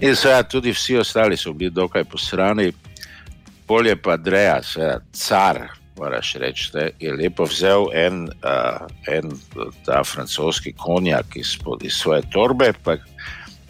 In 0.00 0.16
seveda 0.16 0.42
tudi 0.42 0.72
vsi 0.72 0.98
ostali 1.00 1.36
so 1.36 1.52
bili 1.52 1.70
dokaj 1.70 2.04
posrani, 2.04 2.72
bolje 3.68 3.96
pa 3.96 4.16
Dreja, 4.16 4.58
seveda 4.62 5.00
car, 5.12 5.62
moraš 5.96 6.34
reči, 6.34 6.70
da 6.72 6.88
je 7.00 7.12
lepo 7.12 7.44
vzel 7.44 7.86
en, 7.94 8.24
uh, 8.24 8.86
en 9.08 9.32
ta 9.86 10.04
francoski 10.04 10.72
konjak 10.72 11.36
iz, 11.36 11.56
iz 11.80 11.92
svoje 11.92 12.22
torbe, 12.32 12.72
pa, 12.84 12.96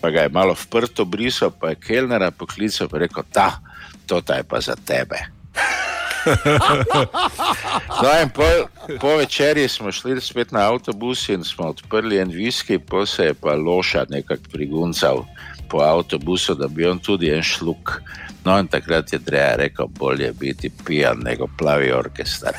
pa 0.05 0.11
ga 0.11 0.21
je 0.21 0.29
malo 0.29 0.53
vprto 0.53 1.05
brisal, 1.09 1.49
pa 1.61 1.73
je 1.73 1.81
Kelnera 1.81 2.29
poklical 2.31 2.93
in 2.93 3.01
rekel: 3.01 3.25
Ta, 3.33 3.57
to 4.07 4.21
je 4.21 4.45
pa 4.45 4.61
za 4.61 4.77
tebe. 4.77 5.17
no, 8.03 8.09
po, 8.35 8.45
po 9.01 9.17
večerji 9.17 9.69
smo 9.69 9.93
šli 9.93 10.21
spet 10.21 10.53
na 10.53 10.69
avtobus 10.69 11.29
in 11.29 11.45
smo 11.45 11.73
odprli 11.73 12.19
en 12.19 12.29
viski, 12.29 12.79
pa 12.79 13.07
se 13.07 13.25
je 13.25 13.35
pa 13.35 13.55
loša 13.55 14.05
nekako 14.09 14.43
priguncal 14.53 15.25
po 15.71 15.81
avtobusu, 15.81 16.55
da 16.55 16.69
bi 16.69 16.87
on 16.87 16.99
tudi 16.99 17.33
en 17.33 17.43
šluk. 17.43 18.03
No, 18.45 18.59
in 18.59 18.69
takrat 18.69 19.13
je 19.13 19.25
treba 19.25 19.57
rekel, 19.57 19.87
bolje 19.89 20.33
biti 20.33 20.71
pijan, 20.85 21.25
nego 21.25 21.49
plavi 21.59 21.93
orkester. 21.93 22.53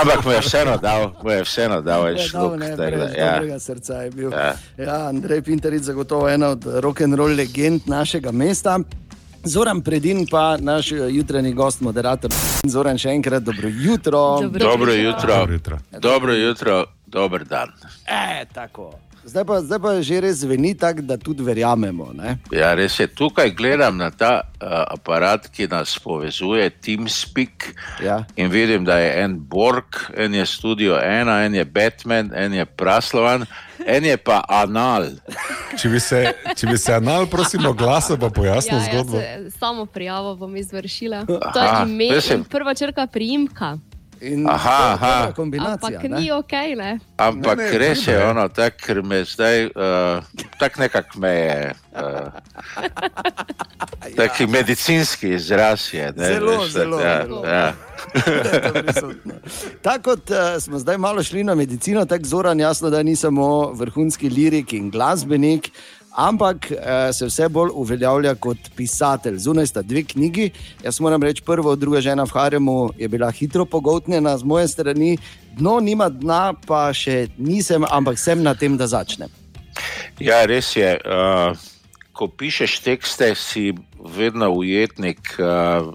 Ampak 0.00 0.24
mu 0.24 0.32
je 0.32 0.40
vseeno 0.40 0.76
dal, 0.76 1.10
mu 1.22 1.30
je 1.30 1.44
vseeno 1.44 1.80
dal 1.80 2.08
en 2.08 2.18
šluk. 2.18 2.56
Ne, 2.58 2.76
ne, 2.76 3.12
ja. 3.18 3.58
srca 3.58 4.02
je 4.02 4.10
bil. 4.10 4.32
Ja. 4.32 4.54
Ja, 4.76 4.96
Andrej 5.08 5.42
Pinter 5.42 5.72
je 5.72 5.78
zagotovo 5.78 6.28
ena 6.28 6.48
od 6.48 6.64
rock'n'roll 6.64 7.36
legend 7.36 7.80
našega 7.86 8.32
mesta. 8.32 8.78
Zoran 9.44 9.80
Predin, 9.80 10.26
pa 10.30 10.56
naš 10.56 10.92
jutranji 10.92 11.52
gost, 11.52 11.80
moderator. 11.80 12.30
Zoran, 12.64 12.98
še 12.98 13.08
enkrat 13.16 13.42
dobro 13.42 13.68
jutro. 13.68 14.40
Dobro, 14.40 14.58
dobro 14.58 14.92
jutro. 14.92 15.36
Dobro 15.36 15.52
jutro. 15.52 15.78
Dobro 16.00 16.34
jutro, 16.34 16.84
dober 17.06 17.44
dan. 17.44 17.72
E, 18.06 18.44
tako. 18.52 18.92
Zdaj 19.24 19.44
pa, 19.44 19.60
zdaj 19.60 19.78
pa 19.78 19.90
že 20.00 20.20
res 20.24 20.40
zveni 20.40 20.72
tako, 20.74 21.04
da 21.04 21.16
tudi 21.20 21.44
verjamemo. 21.44 22.08
Ne? 22.16 22.38
Ja, 22.52 22.72
res 22.74 22.96
je. 22.96 23.06
Tukaj 23.06 23.52
gledam 23.52 24.00
na 24.00 24.08
ta 24.10 24.48
uh, 24.48 24.84
aparat, 24.96 25.50
ki 25.52 25.68
nas 25.68 25.98
povezuje, 26.00 26.70
TeamSpeak. 26.80 27.68
Ja. 28.00 28.24
In 28.40 28.48
vidim, 28.48 28.84
da 28.88 28.96
je 28.98 29.10
en 29.24 29.36
Borg, 29.36 30.08
en 30.16 30.34
je 30.34 30.46
Studio 30.46 30.96
1, 30.96 31.28
en 31.44 31.54
je 31.54 31.64
Batman, 31.64 32.32
en 32.34 32.52
je 32.52 32.64
Praslovan, 32.64 33.44
en 33.84 34.04
je 34.04 34.16
pa 34.16 34.40
Anal. 34.48 35.12
Če 35.76 35.92
bi 35.92 36.00
se, 36.00 36.24
če 36.56 36.72
bi 36.72 36.78
se 36.80 36.96
Anal, 36.96 37.28
prosim, 37.28 37.66
oglasil, 37.68 38.16
pa 38.20 38.32
pojasnil 38.32 38.80
ja, 38.80 38.86
zgodbo. 38.88 39.20
Samo 39.60 39.84
prijavo 39.86 40.34
bom 40.40 40.56
izvršila. 40.56 41.26
To 41.28 41.60
je 41.60 41.70
ime, 41.84 42.44
prva 42.48 42.74
črka 42.74 43.06
prijimka. 43.06 43.76
In 44.20 44.46
aha, 44.48 44.92
aha. 44.92 45.32
kombinacija. 45.36 46.00
Ampak 46.00 46.20
ni 46.20 46.32
ok, 46.32 46.52
ne. 46.76 46.98
Ampak 47.16 47.58
ne, 47.58 47.70
ne, 47.70 47.78
res 47.78 48.06
je 48.06 48.16
ono, 48.24 48.48
tak, 48.52 48.76
ker 48.76 49.00
me 49.02 49.22
zdaj, 49.24 49.70
uh, 49.72 50.44
tako 50.60 50.80
nekako 50.80 51.20
me 51.24 51.30
je. 51.30 51.74
Uh, 51.96 52.28
taki 54.20 54.44
ja. 54.44 54.48
medicinski 54.48 55.32
izraz 55.34 55.88
je. 55.94 56.12
Ne, 56.16 56.26
zelo, 56.34 56.58
veš, 56.60 56.72
zelo. 56.72 57.00
Ja, 57.00 57.22
zelo. 57.24 57.44
Ja. 57.46 57.72
tako 59.84 60.02
kot 60.10 60.30
uh, 60.30 60.60
smo 60.60 60.78
zdaj 60.78 60.98
malo 60.98 61.22
šli 61.22 61.44
na 61.44 61.54
medicino, 61.54 62.04
tako 62.04 62.24
zoran, 62.24 62.60
jasno, 62.60 62.90
da 62.90 63.02
ni 63.02 63.16
samo 63.16 63.72
vrhunski 63.72 64.28
lirik 64.28 64.72
in 64.72 64.90
glasbenik 64.90 65.70
ampak 66.12 66.70
eh, 66.70 67.12
se 67.12 67.26
vse 67.26 67.48
bolj 67.48 67.70
uveljavlja 67.74 68.34
kot 68.34 68.70
pisatelj. 68.76 69.38
Zunaj 69.38 69.66
sta 69.66 69.82
dve 69.82 70.02
knjigi. 70.02 70.50
Jaz 70.84 71.00
moram 71.00 71.22
reči, 71.22 71.42
prva, 71.46 71.74
druga 71.76 72.00
žena 72.00 72.24
v 72.24 72.34
Haremu 72.34 72.90
je 72.98 73.08
bila 73.08 73.30
hitro 73.30 73.64
pogotnjena 73.64 74.36
z 74.38 74.44
moje 74.44 74.68
strani, 74.68 75.18
dno 75.58 75.80
nima 75.80 76.08
dna, 76.08 76.54
pa 76.66 76.90
še 76.92 77.28
nisem, 77.38 77.84
ampak 77.90 78.18
sem 78.18 78.42
na 78.42 78.54
tem, 78.54 78.76
da 78.76 78.86
začnem. 78.86 79.30
Ja, 80.20 80.44
res 80.44 80.74
je. 80.76 80.96
Uh, 81.06 81.56
ko 82.12 82.28
pišeš 82.28 82.80
tekste, 82.84 83.34
si 83.34 83.70
vedno 84.16 84.50
ujetnik. 84.50 85.36
Uh, 85.38 85.94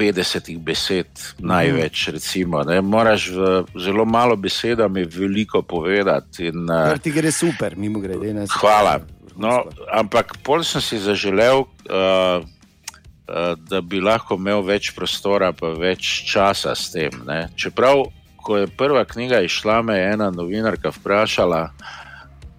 50 0.00 0.56
besed, 0.64 1.12
največ, 1.44 2.08
recimo. 2.08 2.62
Ne? 2.64 2.80
Moraš 2.80 3.26
v 3.36 3.48
zelo 3.76 4.06
malo 4.08 4.32
besedami 4.32 5.04
veliko 5.04 5.60
povedati. 5.60 6.48
In, 6.48 6.64
uh, 6.64 6.96
ti 6.96 7.12
gre 7.12 7.28
super, 7.28 7.76
mimo 7.76 8.00
grede. 8.00 8.32
Hvala. 8.48 9.19
No, 9.40 9.64
ampak 9.88 10.36
pol 10.44 10.60
sem 10.60 10.84
si 10.84 11.00
zaželel, 11.00 11.64
uh, 11.64 12.44
uh, 12.44 13.56
da 13.56 13.80
bi 13.80 13.96
lahko 13.96 14.36
imel 14.36 14.60
več 14.60 14.92
prostora, 14.92 15.48
pa 15.56 15.72
več 15.72 16.28
časa 16.28 16.76
s 16.76 16.92
tem. 16.92 17.08
Ne? 17.24 17.48
Čeprav, 17.56 18.04
ko 18.44 18.60
je 18.60 18.68
prva 18.68 19.06
knjiga 19.08 19.40
išla, 19.48 19.80
me 19.80 19.96
je 19.96 20.12
ena 20.12 20.28
novinarka 20.28 20.92
vprašala, 20.92 21.70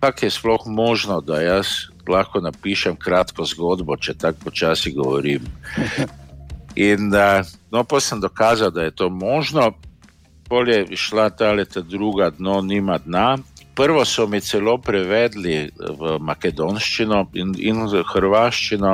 kako 0.02 0.26
je 0.26 0.34
sploh 0.34 0.66
možno, 0.66 1.22
da 1.22 1.44
jaz 1.46 1.94
lahko 2.10 2.42
napišem 2.42 2.98
kratko 2.98 3.46
zgodbo, 3.46 3.94
če 3.94 4.18
tako 4.18 4.50
počasi 4.50 4.90
govorim. 4.98 5.46
In 6.90 7.14
uh, 7.14 7.46
no, 7.70 7.86
pa 7.86 8.02
sem 8.02 8.18
dokazal, 8.18 8.74
da 8.74 8.90
je 8.90 8.98
to 8.98 9.14
možno. 9.14 9.70
Pol 10.50 10.66
je 10.66 10.82
išla 10.98 11.30
ta 11.30 11.54
leta 11.54 11.86
druga, 11.86 12.34
dno 12.34 12.58
nima 12.66 12.98
dna, 12.98 13.38
Prvo 13.76 14.06
so 14.06 14.28
mi 14.28 14.42
celo 14.44 14.76
prevedli 14.78 15.72
v 15.80 16.18
makedonščino 16.20 17.24
in, 17.40 17.54
in 17.56 17.86
v 17.88 18.04
hrvaščino, 18.04 18.94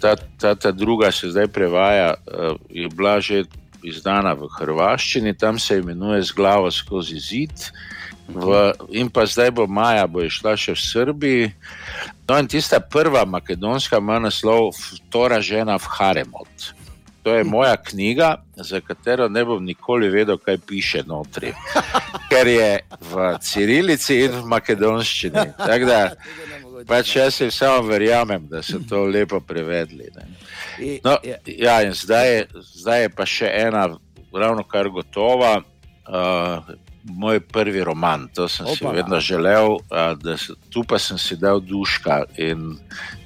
ta, 0.00 0.16
ta, 0.40 0.54
ta 0.56 0.72
druga 0.72 1.12
se 1.12 1.30
zdaj 1.30 1.48
prevaja, 1.52 2.14
eh, 2.16 2.54
je 2.70 2.88
bila 2.88 3.18
že 3.20 3.44
izdana 3.84 4.34
v 4.34 4.48
hrvaščini, 4.58 5.36
tam 5.38 5.58
se 5.58 5.78
imenuje 5.78 6.22
z 6.22 6.34
glavo 6.34 6.70
skozi 6.70 7.20
zid. 7.20 7.70
V, 8.28 8.72
in 8.92 9.08
pa 9.08 9.24
zdaj 9.24 9.54
bo 9.56 9.64
Maja, 9.64 10.04
bo 10.04 10.20
šla 10.28 10.52
še 10.52 10.74
v 10.76 10.82
Srbiji. 10.84 11.44
No, 12.28 12.36
in 12.36 12.48
tista 12.48 12.76
prva 12.80 13.24
makedonska 13.24 14.02
ima 14.02 14.18
naslov 14.20 14.76
Tora 15.08 15.40
žena 15.40 15.78
v 15.80 15.88
Haremot. 15.96 16.72
To 17.22 17.34
je 17.34 17.44
moja 17.44 17.76
knjiga, 17.76 18.36
za 18.56 18.80
katero 18.80 19.28
ne 19.28 19.44
bom 19.44 19.64
nikoli 19.64 20.08
vedel, 20.08 20.38
kaj 20.38 20.58
piše 20.66 21.02
notri. 21.06 21.52
Ker 22.30 22.46
je 22.46 22.80
v 23.00 23.30
Cirilici 23.42 24.20
in 24.24 24.38
v 24.38 24.44
Makedonščini. 24.46 25.44
Tako 25.58 25.88
da 25.88 26.00
pač 26.86 27.16
jaz 27.16 27.34
si 27.34 27.50
samo 27.50 27.82
verjamem, 27.88 28.46
da 28.48 28.62
so 28.62 28.80
to 28.88 29.04
lepo 29.06 29.40
prevedli. 29.40 30.10
No, 31.04 31.18
ja, 31.46 31.80
in 31.82 31.92
zdaj 31.92 32.28
je, 32.34 32.44
zdaj 32.78 33.02
je 33.02 33.14
pa 33.14 33.26
še 33.26 33.50
ena, 33.66 33.88
ravno 34.32 34.66
kar 34.68 34.90
gotova. 34.92 35.58
Uh, 36.08 36.76
Moj 37.08 37.38
prvi 37.40 37.80
roman, 37.80 38.26
to 38.36 38.44
sem 38.52 38.66
Opa. 38.66 38.74
si 38.76 38.84
vedno 38.84 39.20
želel, 39.20 39.78
da 40.20 40.34
se, 40.36 40.52
tu 40.68 40.82
pa 40.84 40.98
sem 41.00 41.16
si 41.16 41.38
dal 41.40 41.62
duška 41.64 42.18
in 42.36 42.74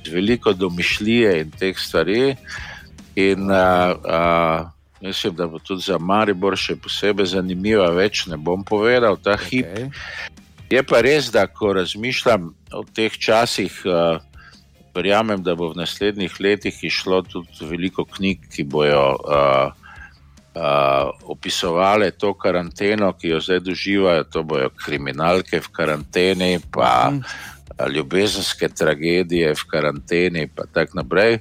veliko 0.07 0.53
domišljije 0.55 1.33
in 1.41 1.51
teh 1.51 1.75
stvari. 1.81 2.21
Uh, 2.31 2.72
In 3.15 3.51
uh, 3.51 3.97
uh, 4.05 4.69
mislim, 5.01 5.35
da 5.35 5.47
bo 5.47 5.59
tudi 5.59 5.83
za 5.83 5.99
Maribor 5.99 6.57
še 6.57 6.77
posebej 6.81 7.35
zanimivo, 7.35 7.85
več 7.97 8.27
ne 8.31 8.39
bom 8.41 8.65
povedal 8.65 9.19
ta 9.21 9.37
hip. 9.37 9.67
Okay. 9.67 9.91
Je 10.73 10.81
pa 10.83 11.03
res, 11.05 11.29
da 11.29 11.45
ko 11.47 11.75
razmišljam 11.77 12.49
o 12.73 12.85
teh 12.97 13.13
časih, 13.13 13.75
uh, 13.85 14.23
verjamem, 14.95 15.43
da 15.45 15.55
bo 15.57 15.73
v 15.73 15.81
naslednjih 15.83 16.41
letih 16.41 16.79
išlo 16.85 17.23
tudi 17.27 17.69
veliko 17.69 18.05
knjig, 18.09 18.49
ki 18.53 18.65
bojo 18.65 19.05
uh, 19.21 19.73
uh, 20.55 21.11
opisovali 21.29 22.11
to 22.17 22.33
karanteno, 22.35 23.13
ki 23.13 23.35
jo 23.35 23.41
zdaj 23.41 23.61
doživljajo. 23.61 24.25
To 24.33 24.43
bojo 24.43 24.71
kriminalke 24.77 25.61
v 25.61 25.73
karanteni, 25.73 26.59
pa 26.73 27.11
mm. 27.11 27.21
ljubezenske 27.93 28.69
tragedije 28.69 29.55
v 29.55 29.69
karanteni, 29.69 30.49
in 30.49 30.73
tako 30.73 31.03
naprej. 31.03 31.41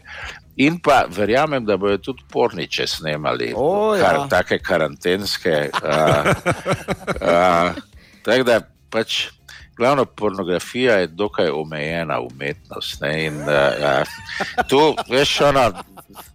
In 0.56 0.80
pa 0.84 1.06
verjamem, 1.10 1.66
da 1.66 1.78
bodo 1.78 1.98
tudi 1.98 2.26
porniče 2.32 2.88
snemali, 2.88 3.54
oh, 3.56 3.96
kar, 4.00 4.16
ja. 4.16 4.26
take 4.30 4.60
karantenske. 4.60 5.70
Uh, 5.80 6.32
uh, 7.22 7.78
tako 8.26 8.44
da 8.44 8.60
pač 8.92 9.30
glavna 9.78 10.06
pornografija 10.06 10.98
je 11.00 11.08
dokaj 11.08 11.50
omejena 11.50 12.20
umetnost. 12.20 13.02
Ne, 13.02 13.14
in, 13.26 13.40
uh, 13.42 14.04
tu 14.70 14.82
veš, 15.10 15.40
ono, 15.42 15.72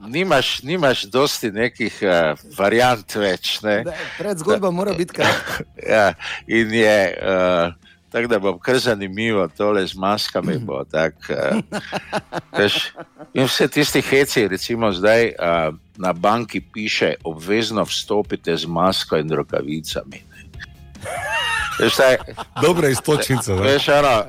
nimaš, 0.09 0.62
nimaš 0.62 1.02
dosti 1.12 1.52
nekih 1.52 2.00
uh, 2.02 2.48
variant 2.59 3.14
več. 3.14 3.59
Ne. 3.62 3.83
Predzgodba 4.18 4.70
mora 4.70 4.96
biti 4.96 5.20
kratka. 5.20 5.64
ja, 5.96 6.14
in 6.46 6.72
je. 6.74 7.00
Uh, 7.20 7.86
Tako 8.16 8.29
da 8.29 8.38
bo 8.38 8.59
kar 8.59 8.79
zanimivo, 8.79 9.48
tole 9.48 9.87
z 9.87 9.94
maskami. 9.94 10.57
Bo, 10.59 10.85
tak, 10.85 11.14
uh, 11.29 11.61
veš, 12.59 12.92
in 13.35 13.44
vse 13.44 13.68
tisti 13.68 14.00
heci, 14.00 14.48
recimo 14.48 14.88
zdaj 14.92 15.26
uh, 15.26 15.74
na 16.00 16.12
banki 16.12 16.61
piše, 16.61 17.14
obvezno 17.24 17.85
vstopite 17.85 18.57
z 18.57 18.64
masko 18.66 19.20
in 19.20 19.29
rokavicami. 19.31 20.22
Veš, 21.79 21.96
taj, 21.96 22.16
Dobre 22.62 22.90
istočnice. 22.90 23.52
Veš, 23.52 23.88
ano, 23.88 24.24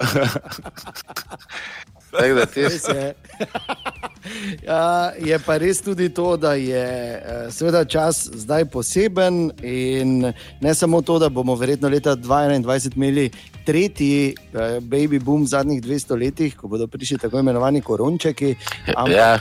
Ja, 4.68 5.12
je 5.20 5.40
pa 5.40 5.58
res 5.58 5.82
tudi 5.82 6.10
to, 6.14 6.36
da 6.38 6.54
je 6.60 6.84
eh, 6.84 7.52
seveda 7.52 7.86
čas 7.86 8.28
zdaj 8.34 8.66
poseben 8.72 9.52
in 9.64 10.34
ne 10.62 10.74
samo 10.76 11.02
to, 11.02 11.20
da 11.20 11.30
bomo 11.30 11.56
verjetno 11.56 11.90
leta 11.90 12.16
2021 12.16 12.96
imeli 12.96 13.30
tretji 13.66 14.36
eh, 14.36 14.80
baby 14.82 15.20
boom 15.24 15.44
v 15.44 15.52
zadnjih 15.54 15.84
200 15.84 16.20
letih, 16.20 16.58
ko 16.58 16.68
bodo 16.68 16.88
prišli 16.88 17.18
tako 17.18 17.40
imenovani 17.40 17.82
korončeki. 17.82 18.56
Ampak, 18.96 19.16
ja. 19.16 19.40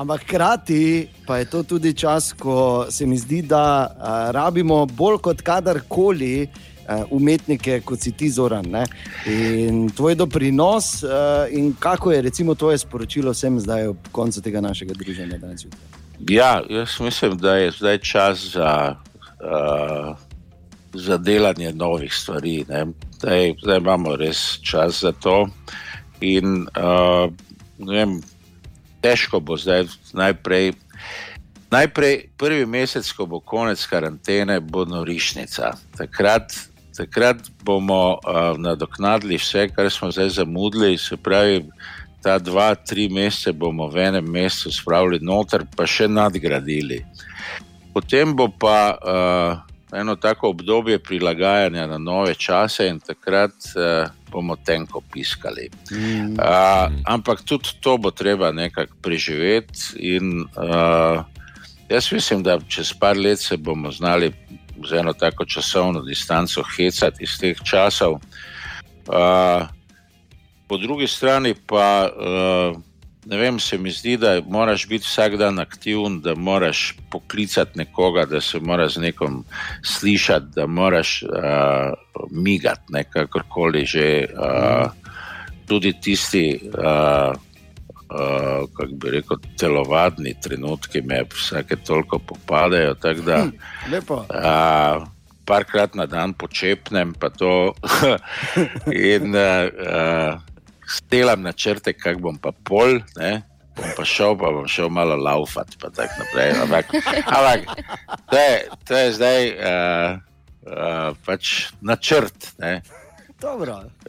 ampak 0.00 0.26
hkrati 0.28 1.08
pa 1.26 1.38
je 1.38 1.50
to 1.50 1.62
tudi 1.62 1.94
čas, 1.94 2.32
ko 2.32 2.86
se 2.90 3.06
mi 3.06 3.18
zdi, 3.18 3.42
da 3.42 3.88
uh, 3.88 4.30
rabimo 4.32 4.86
bolj 4.86 5.18
kot 5.18 5.42
kadarkoli. 5.42 6.48
Eh, 6.88 7.04
umetnike, 7.10 7.80
kot 7.80 8.00
si 8.00 8.12
ti 8.12 8.28
zoran. 8.30 8.64
Ne? 8.68 8.84
In 9.26 9.88
tvoj 9.90 10.14
doprinos, 10.14 11.02
uh, 11.02 11.10
in 11.50 11.72
kako 11.78 12.12
je 12.12 12.22
recimo 12.22 12.54
tvoje 12.54 12.78
sporočilo 12.78 13.32
vsem 13.32 13.60
zdaj 13.60 13.86
ob 13.86 14.08
koncu 14.12 14.42
tega 14.42 14.60
našega 14.60 14.92
druženja 14.94 15.38
danes? 15.38 15.64
Ja, 16.28 16.62
jaz 16.68 17.00
mislim, 17.00 17.38
da 17.38 17.56
je 17.56 17.70
zdaj 17.70 17.98
čas 17.98 18.44
za, 18.52 18.96
uh, 19.40 20.16
za 20.92 21.16
delanje 21.16 21.72
novih 21.72 22.12
stvari. 22.14 22.64
Zdaj, 23.16 23.54
zdaj 23.62 23.78
imamo 23.78 24.16
res 24.16 24.60
čas 24.62 25.00
za 25.00 25.12
to. 25.12 25.48
In, 26.20 26.66
uh, 26.76 27.32
vem, 27.78 28.20
težko 29.00 29.40
bo 29.40 29.56
zdaj 29.56 29.86
najprej. 30.12 30.72
Najprej, 31.70 32.28
prvi 32.36 32.66
mesec, 32.66 33.08
ko 33.12 33.26
bo 33.26 33.40
konec 33.40 33.86
karantene, 33.86 34.60
bo 34.60 34.84
norišnica. 34.84 35.72
Takrat 35.96 36.73
takrat 36.96 37.50
bomo 37.64 38.18
uh, 38.18 38.54
nadoknadili 38.58 39.36
vse, 39.36 39.68
kar 39.74 39.90
smo 39.90 40.10
zdaj 40.10 40.28
zamudili. 40.28 40.98
Se 40.98 41.16
pravi, 41.16 41.64
ta 42.22 42.38
dva, 42.38 42.74
tri 42.74 43.08
mesece 43.08 43.52
bomo 43.52 43.88
v 43.92 44.08
enem 44.08 44.30
mesecu 44.30 44.72
spravili 44.72 45.20
noter, 45.20 45.66
pa 45.76 45.86
še 45.86 46.08
nadgradili. 46.08 47.02
Potem 47.94 48.32
bo 48.34 48.48
pa 48.48 48.78
uh, 48.96 49.74
eno 49.94 50.16
tako 50.16 50.48
obdobje 50.48 50.98
prilagajanja 50.98 51.86
na 51.86 51.98
nove 51.98 52.34
čase, 52.34 52.88
in 52.88 52.98
takrat 53.00 53.54
uh, 53.76 54.08
bomo 54.32 54.56
tenko 54.56 55.02
piskali. 55.12 55.68
Uh, 56.34 56.90
ampak 57.06 57.44
tudi 57.46 57.76
to 57.80 57.98
bo 57.98 58.10
treba 58.10 58.50
nekako 58.52 58.96
preživeti. 59.02 59.94
In, 60.16 60.48
uh, 60.56 61.22
jaz 61.88 62.10
mislim, 62.12 62.42
da 62.42 62.58
čez 62.68 62.92
par 62.98 63.16
let 63.16 63.38
se 63.40 63.56
bomo 63.56 63.92
znali 63.92 64.32
z 64.86 65.00
eno 65.00 65.12
tako 65.12 65.44
časovno 65.44 66.02
distanco 66.02 66.62
hecati 66.76 67.24
iz 67.24 67.38
teh 67.38 67.58
časov. 67.64 68.12
Uh, 68.12 69.66
po 70.68 70.76
drugi 70.76 71.06
strani 71.06 71.54
pa 71.66 72.08
uh, 72.08 72.80
ne 73.26 73.36
vem, 73.36 73.58
se 73.60 73.78
mi 73.78 73.90
zdi, 73.90 74.16
da 74.16 74.40
moraš 74.48 74.88
biti 74.88 75.04
vsak 75.04 75.36
dan 75.36 75.58
aktiven, 75.58 76.20
da 76.20 76.34
moraš 76.34 76.96
poklicati 77.10 77.78
nekoga, 77.78 78.24
da 78.24 78.40
se 78.40 78.60
moraš 78.60 78.94
z 78.94 79.00
nekom 79.00 79.44
slišati, 79.82 80.46
da 80.56 80.66
moraš 80.66 81.22
uh, 81.22 81.92
migati, 82.30 83.04
kakorkoli 83.12 83.86
že. 83.86 84.26
Uh, 84.36 85.04
tudi 85.66 85.92
tisti. 86.00 86.60
Uh, 86.78 87.34
uh, 88.14 88.68
kako 88.76 88.94
bi 89.02 89.10
rekel, 89.10 89.36
telovadni 89.58 90.34
trenutki 90.42 91.02
me 91.02 91.24
vsake 91.34 91.76
toliko 91.76 92.18
popadajo. 92.18 92.94
Da, 93.24 93.42
hm, 93.42 93.50
uh, 94.08 95.06
parkrat 95.44 95.94
na 95.94 96.06
dan 96.06 96.34
počepnem, 96.34 97.14
pa 97.18 97.30
to 97.30 97.74
in 99.14 99.34
uh, 99.34 100.38
stelam 100.86 101.42
na 101.42 101.52
črte, 101.52 101.92
kako 101.92 102.20
bom 102.20 102.38
pa 102.38 102.52
pol. 102.64 103.00
Ne? 103.18 103.42
Bom 103.74 103.90
pa 103.96 104.06
šel, 104.06 104.38
pa 104.38 104.52
bom 104.54 104.68
šel 104.70 104.88
malo 104.88 105.16
laufati, 105.18 105.78
pa 105.80 105.90
tako 105.90 106.22
naprej. 106.22 106.54
Ampak, 106.62 106.94
ampak 107.26 107.60
to, 108.30 108.38
je, 108.38 108.54
to 108.86 108.92
je 108.96 109.08
zdaj 109.18 109.42
uh, 109.50 110.10
uh, 110.70 111.10
pač 111.26 111.72
načrt. 111.82 112.54
Ne? 112.62 112.78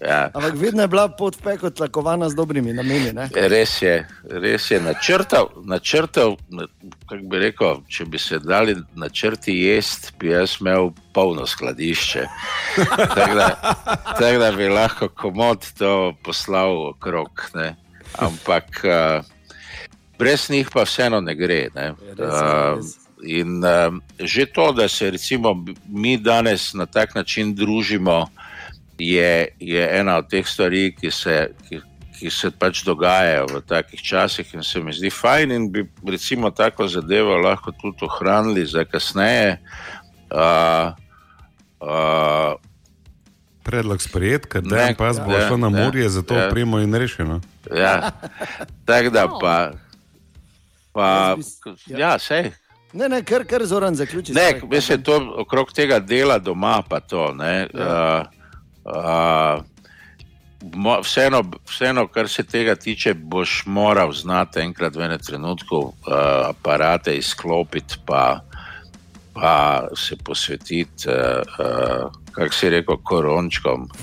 Ja. 0.01 0.29
Ampak 0.33 0.55
vedno 0.55 0.81
je 0.83 0.87
bila 0.87 1.07
pot 1.07 1.37
peko 1.43 1.69
tlakovana 1.69 2.29
z 2.29 2.35
dobrimi 2.35 2.73
nameni. 2.73 3.11
Ne? 3.13 3.29
Res 3.35 3.81
je, 3.81 4.07
res 4.29 4.71
je 4.71 4.79
načrtal, 4.81 5.49
načrtal 5.63 6.35
bi 7.21 7.39
rekel, 7.39 7.81
če 7.87 8.05
bi 8.05 8.19
se 8.19 8.39
dali 8.39 8.75
načrti 8.95 9.53
jesti, 9.53 10.13
bi 10.19 10.31
jaz 10.31 10.57
imel 10.61 10.91
polno 11.13 11.45
skladišče. 11.47 12.25
Tako 13.15 13.35
da, 13.35 13.49
tak 14.19 14.39
da 14.39 14.51
bi 14.55 14.69
lahko 14.69 15.09
komod 15.09 15.67
to 15.77 16.13
poslal 16.23 16.89
okrog. 16.89 17.49
Ne? 17.55 17.75
Ampak 18.19 18.83
uh, 18.83 19.25
brez 20.19 20.49
njih 20.49 20.69
pa 20.73 20.83
vseeno 20.87 21.21
ne 21.21 21.35
gre. 21.35 21.67
Ne? 21.75 21.91
Uh, 21.91 22.79
in 23.23 23.63
uh, 23.63 23.93
že 24.19 24.45
to, 24.45 24.71
da 24.71 24.87
se 24.87 25.11
recimo 25.11 25.55
mi 25.87 26.17
danes 26.17 26.73
na 26.73 26.85
tak 26.85 27.15
način 27.15 27.55
družimo 27.55 28.25
je, 28.97 29.47
je 29.59 29.99
ena 29.99 30.17
od 30.17 30.29
teh 30.29 30.47
stvari, 30.47 30.95
ki 30.95 31.11
se, 31.11 31.49
ki, 31.69 31.79
ki 32.19 32.31
se 32.31 32.51
pač 32.51 32.83
dogajajo 32.87 33.47
v 33.51 33.61
takih 33.67 34.01
časih 34.01 34.53
in 34.53 34.63
se 34.63 34.79
mi 34.79 34.93
zdi 34.93 35.09
fajn, 35.11 35.51
in 35.51 35.71
bi 35.71 35.85
recimo 36.07 36.51
tako 36.51 36.87
zadevo 36.87 37.37
lahko 37.37 37.71
tudi 37.81 38.05
ohranili 38.05 38.65
za 38.65 38.85
kasneje. 38.85 39.57
Uh, 40.31 40.93
uh, 41.83 42.55
Predlog 43.65 44.01
sprejet, 44.01 44.45
ker 44.45 44.63
ne 44.63 44.93
pa 44.97 45.09
bo 45.17 45.33
ja, 45.33 45.47
šlo 45.47 45.57
na 45.57 45.69
morje, 45.69 46.09
zato 46.09 46.35
ja, 46.37 46.47
opremo 46.47 46.79
in 46.79 46.93
rešeno. 46.93 47.41
Ja, 47.73 48.11
tako 48.85 49.09
da 49.09 49.27
pa. 49.27 49.55
pa 50.93 51.07
ja, 51.89 51.97
ja 51.97 52.19
sej. 52.19 52.51
Ne, 52.95 53.09
ne, 53.09 53.23
kar, 53.27 53.43
kar 53.43 53.65
zoran 53.65 53.95
zaključi. 53.95 54.33
Ne, 54.33 54.61
mislim, 54.71 55.01
to 55.03 55.17
okrog 55.41 55.73
tega 55.73 55.99
dela 55.99 56.37
doma 56.39 56.81
pa 56.89 56.99
to. 56.99 57.33
Ne, 57.33 57.67
ja. 57.73 58.21
uh, 58.21 58.44
vseeno, 61.03 61.43
vseeno, 61.69 62.07
kar 62.07 62.29
se 62.29 62.43
tega 62.43 62.75
tiče, 62.75 63.13
boš 63.13 63.63
moral 63.65 64.11
znati 64.11 64.59
enkrat 64.59 64.95
v 64.95 65.01
enem 65.01 65.19
trenutku 65.19 65.77
uh, 65.77 65.93
aparate 66.49 67.17
izklopiti, 67.17 67.95
pa, 68.05 68.39
pa 69.33 69.87
se 69.95 70.15
posvetiti, 70.23 71.07
uh, 71.07 71.13
uh, 71.59 72.11
kako 72.31 72.53
si 72.53 72.69
rekel, 72.69 72.97
korončkom. 73.03 73.89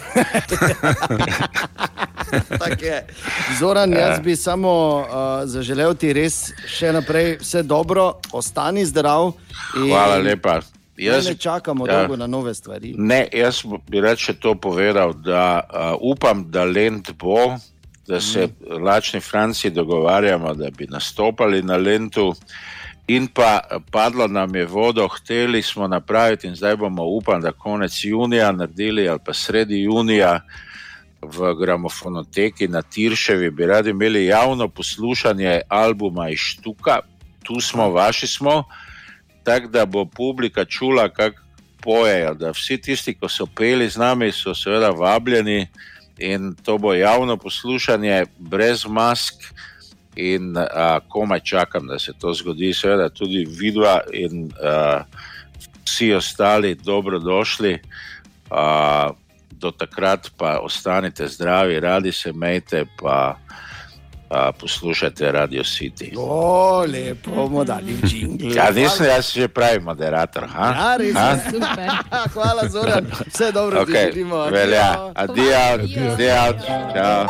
Zoran, 3.61 3.93
jaz 3.93 4.21
bi 4.21 4.37
samo 4.37 4.99
uh, 4.99 5.07
zaželel 5.45 5.95
ti 5.95 6.13
res 6.13 6.53
še 6.67 6.93
naprej 6.93 7.37
vse 7.43 7.63
dobro, 7.63 8.13
ostani 8.33 8.87
zdrav. 8.87 9.33
In... 9.77 9.91
Hvala 9.91 10.17
lepa. 10.23 10.61
Jaz, 11.05 11.27
ne 11.27 11.35
čakamo 11.35 11.87
ja, 11.87 11.99
dolgo 11.99 12.17
na 12.17 12.27
nove 12.27 12.55
stvari. 12.55 12.95
Ne, 12.99 13.29
jaz 13.33 13.63
bi 13.89 14.01
reče 14.01 14.35
to 14.35 14.55
povedal, 14.55 15.13
da 15.13 15.61
uh, 15.61 15.99
upam, 16.01 16.45
da 16.51 16.65
Lend 16.65 17.11
bo, 17.19 17.57
da 18.07 18.21
se 18.21 18.47
mm. 18.47 18.83
lačni 18.83 19.21
Franci 19.21 19.71
dogovarjamo, 19.71 20.55
da 20.55 20.71
bi 20.71 20.87
nastopali 20.87 21.63
na 21.63 21.77
Lendu. 21.77 22.35
In 23.07 23.27
pa 23.27 23.61
padlo 23.91 24.27
nam 24.27 24.55
je 24.57 24.67
vodo, 24.67 25.09
hteli 25.09 25.63
smo 25.63 25.89
napraviti, 25.89 26.47
in 26.47 26.55
zdaj 26.57 26.77
bomo, 26.77 27.05
upam, 27.05 27.41
da 27.41 27.53
konec 27.53 28.05
junija 28.05 28.53
naredili 28.53 29.09
ali 29.09 29.19
pa 29.25 29.35
sredi 29.35 29.83
junija 29.83 30.41
v 31.23 31.55
gramofonoteki 31.55 32.69
na 32.69 32.83
Tirševi, 32.83 33.51
bi 33.51 33.67
radi 33.67 33.91
imeli 33.91 34.27
javno 34.27 34.69
poslušanje 34.69 35.61
albuma 35.69 36.29
iz 36.31 36.39
Štuka, 36.39 36.99
tu 37.43 37.61
smo, 37.61 37.91
vaši 37.91 38.27
smo 38.27 38.65
tako 39.45 39.69
da 39.69 39.87
bo 39.87 40.05
publika 40.05 40.65
čula, 40.65 41.09
kako 41.09 41.43
pojejo. 41.83 42.35
Da 42.35 42.51
vsi 42.51 42.79
tisti, 42.81 43.15
ki 43.15 43.29
so 43.29 43.47
peli 43.47 43.89
z 43.91 43.99
nami, 43.99 44.33
so 44.33 44.55
seveda 44.55 44.91
vabljeni 44.91 45.67
in 46.19 46.55
to 46.65 46.79
bo 46.79 46.95
javno 46.95 47.37
poslušanje, 47.37 48.25
brez 48.39 48.87
mask. 48.87 49.35
In 50.17 50.57
a, 50.57 51.01
komaj 51.09 51.41
čakam, 51.41 51.87
da 51.87 51.99
se 51.99 52.13
to 52.21 52.35
zgodi, 52.35 52.75
seveda 52.77 53.09
tudi 53.09 53.47
vidva 53.49 54.01
in 54.13 54.51
a, 54.61 55.05
vsi 55.87 56.13
ostali, 56.15 56.75
dobrodošli. 56.75 57.79
A, 58.51 59.11
do 59.63 59.71
takrat 59.71 60.31
pa 60.37 60.59
ostanite 60.59 61.29
zdravi, 61.29 61.81
radi 61.81 62.13
se 62.13 62.33
mejte, 62.33 62.85
pa 62.99 63.39
poslušate 64.59 65.33
Radio 65.33 65.65
City. 65.65 66.13
O, 66.17 66.85
lepo 66.87 67.31
bomo 67.31 67.65
dali 67.65 67.97
jingle. 68.07 68.55
Ja, 68.55 68.71
nisem 68.71 69.07
jaz 69.07 69.33
že 69.33 69.49
pravi 69.49 69.81
moderator. 69.81 70.47
Ha? 70.47 70.67
Ja, 70.79 70.97
res 70.97 71.17
je. 71.17 71.61
Hvala, 72.35 72.69
Zoran. 72.69 73.07
Vse 73.27 73.53
dobro, 73.53 73.81
okay. 73.81 74.07
ti 74.07 74.13
želimo. 74.13 74.45
Velja. 74.45 75.11
Adijo, 75.15 75.57
adijo. 75.75 77.27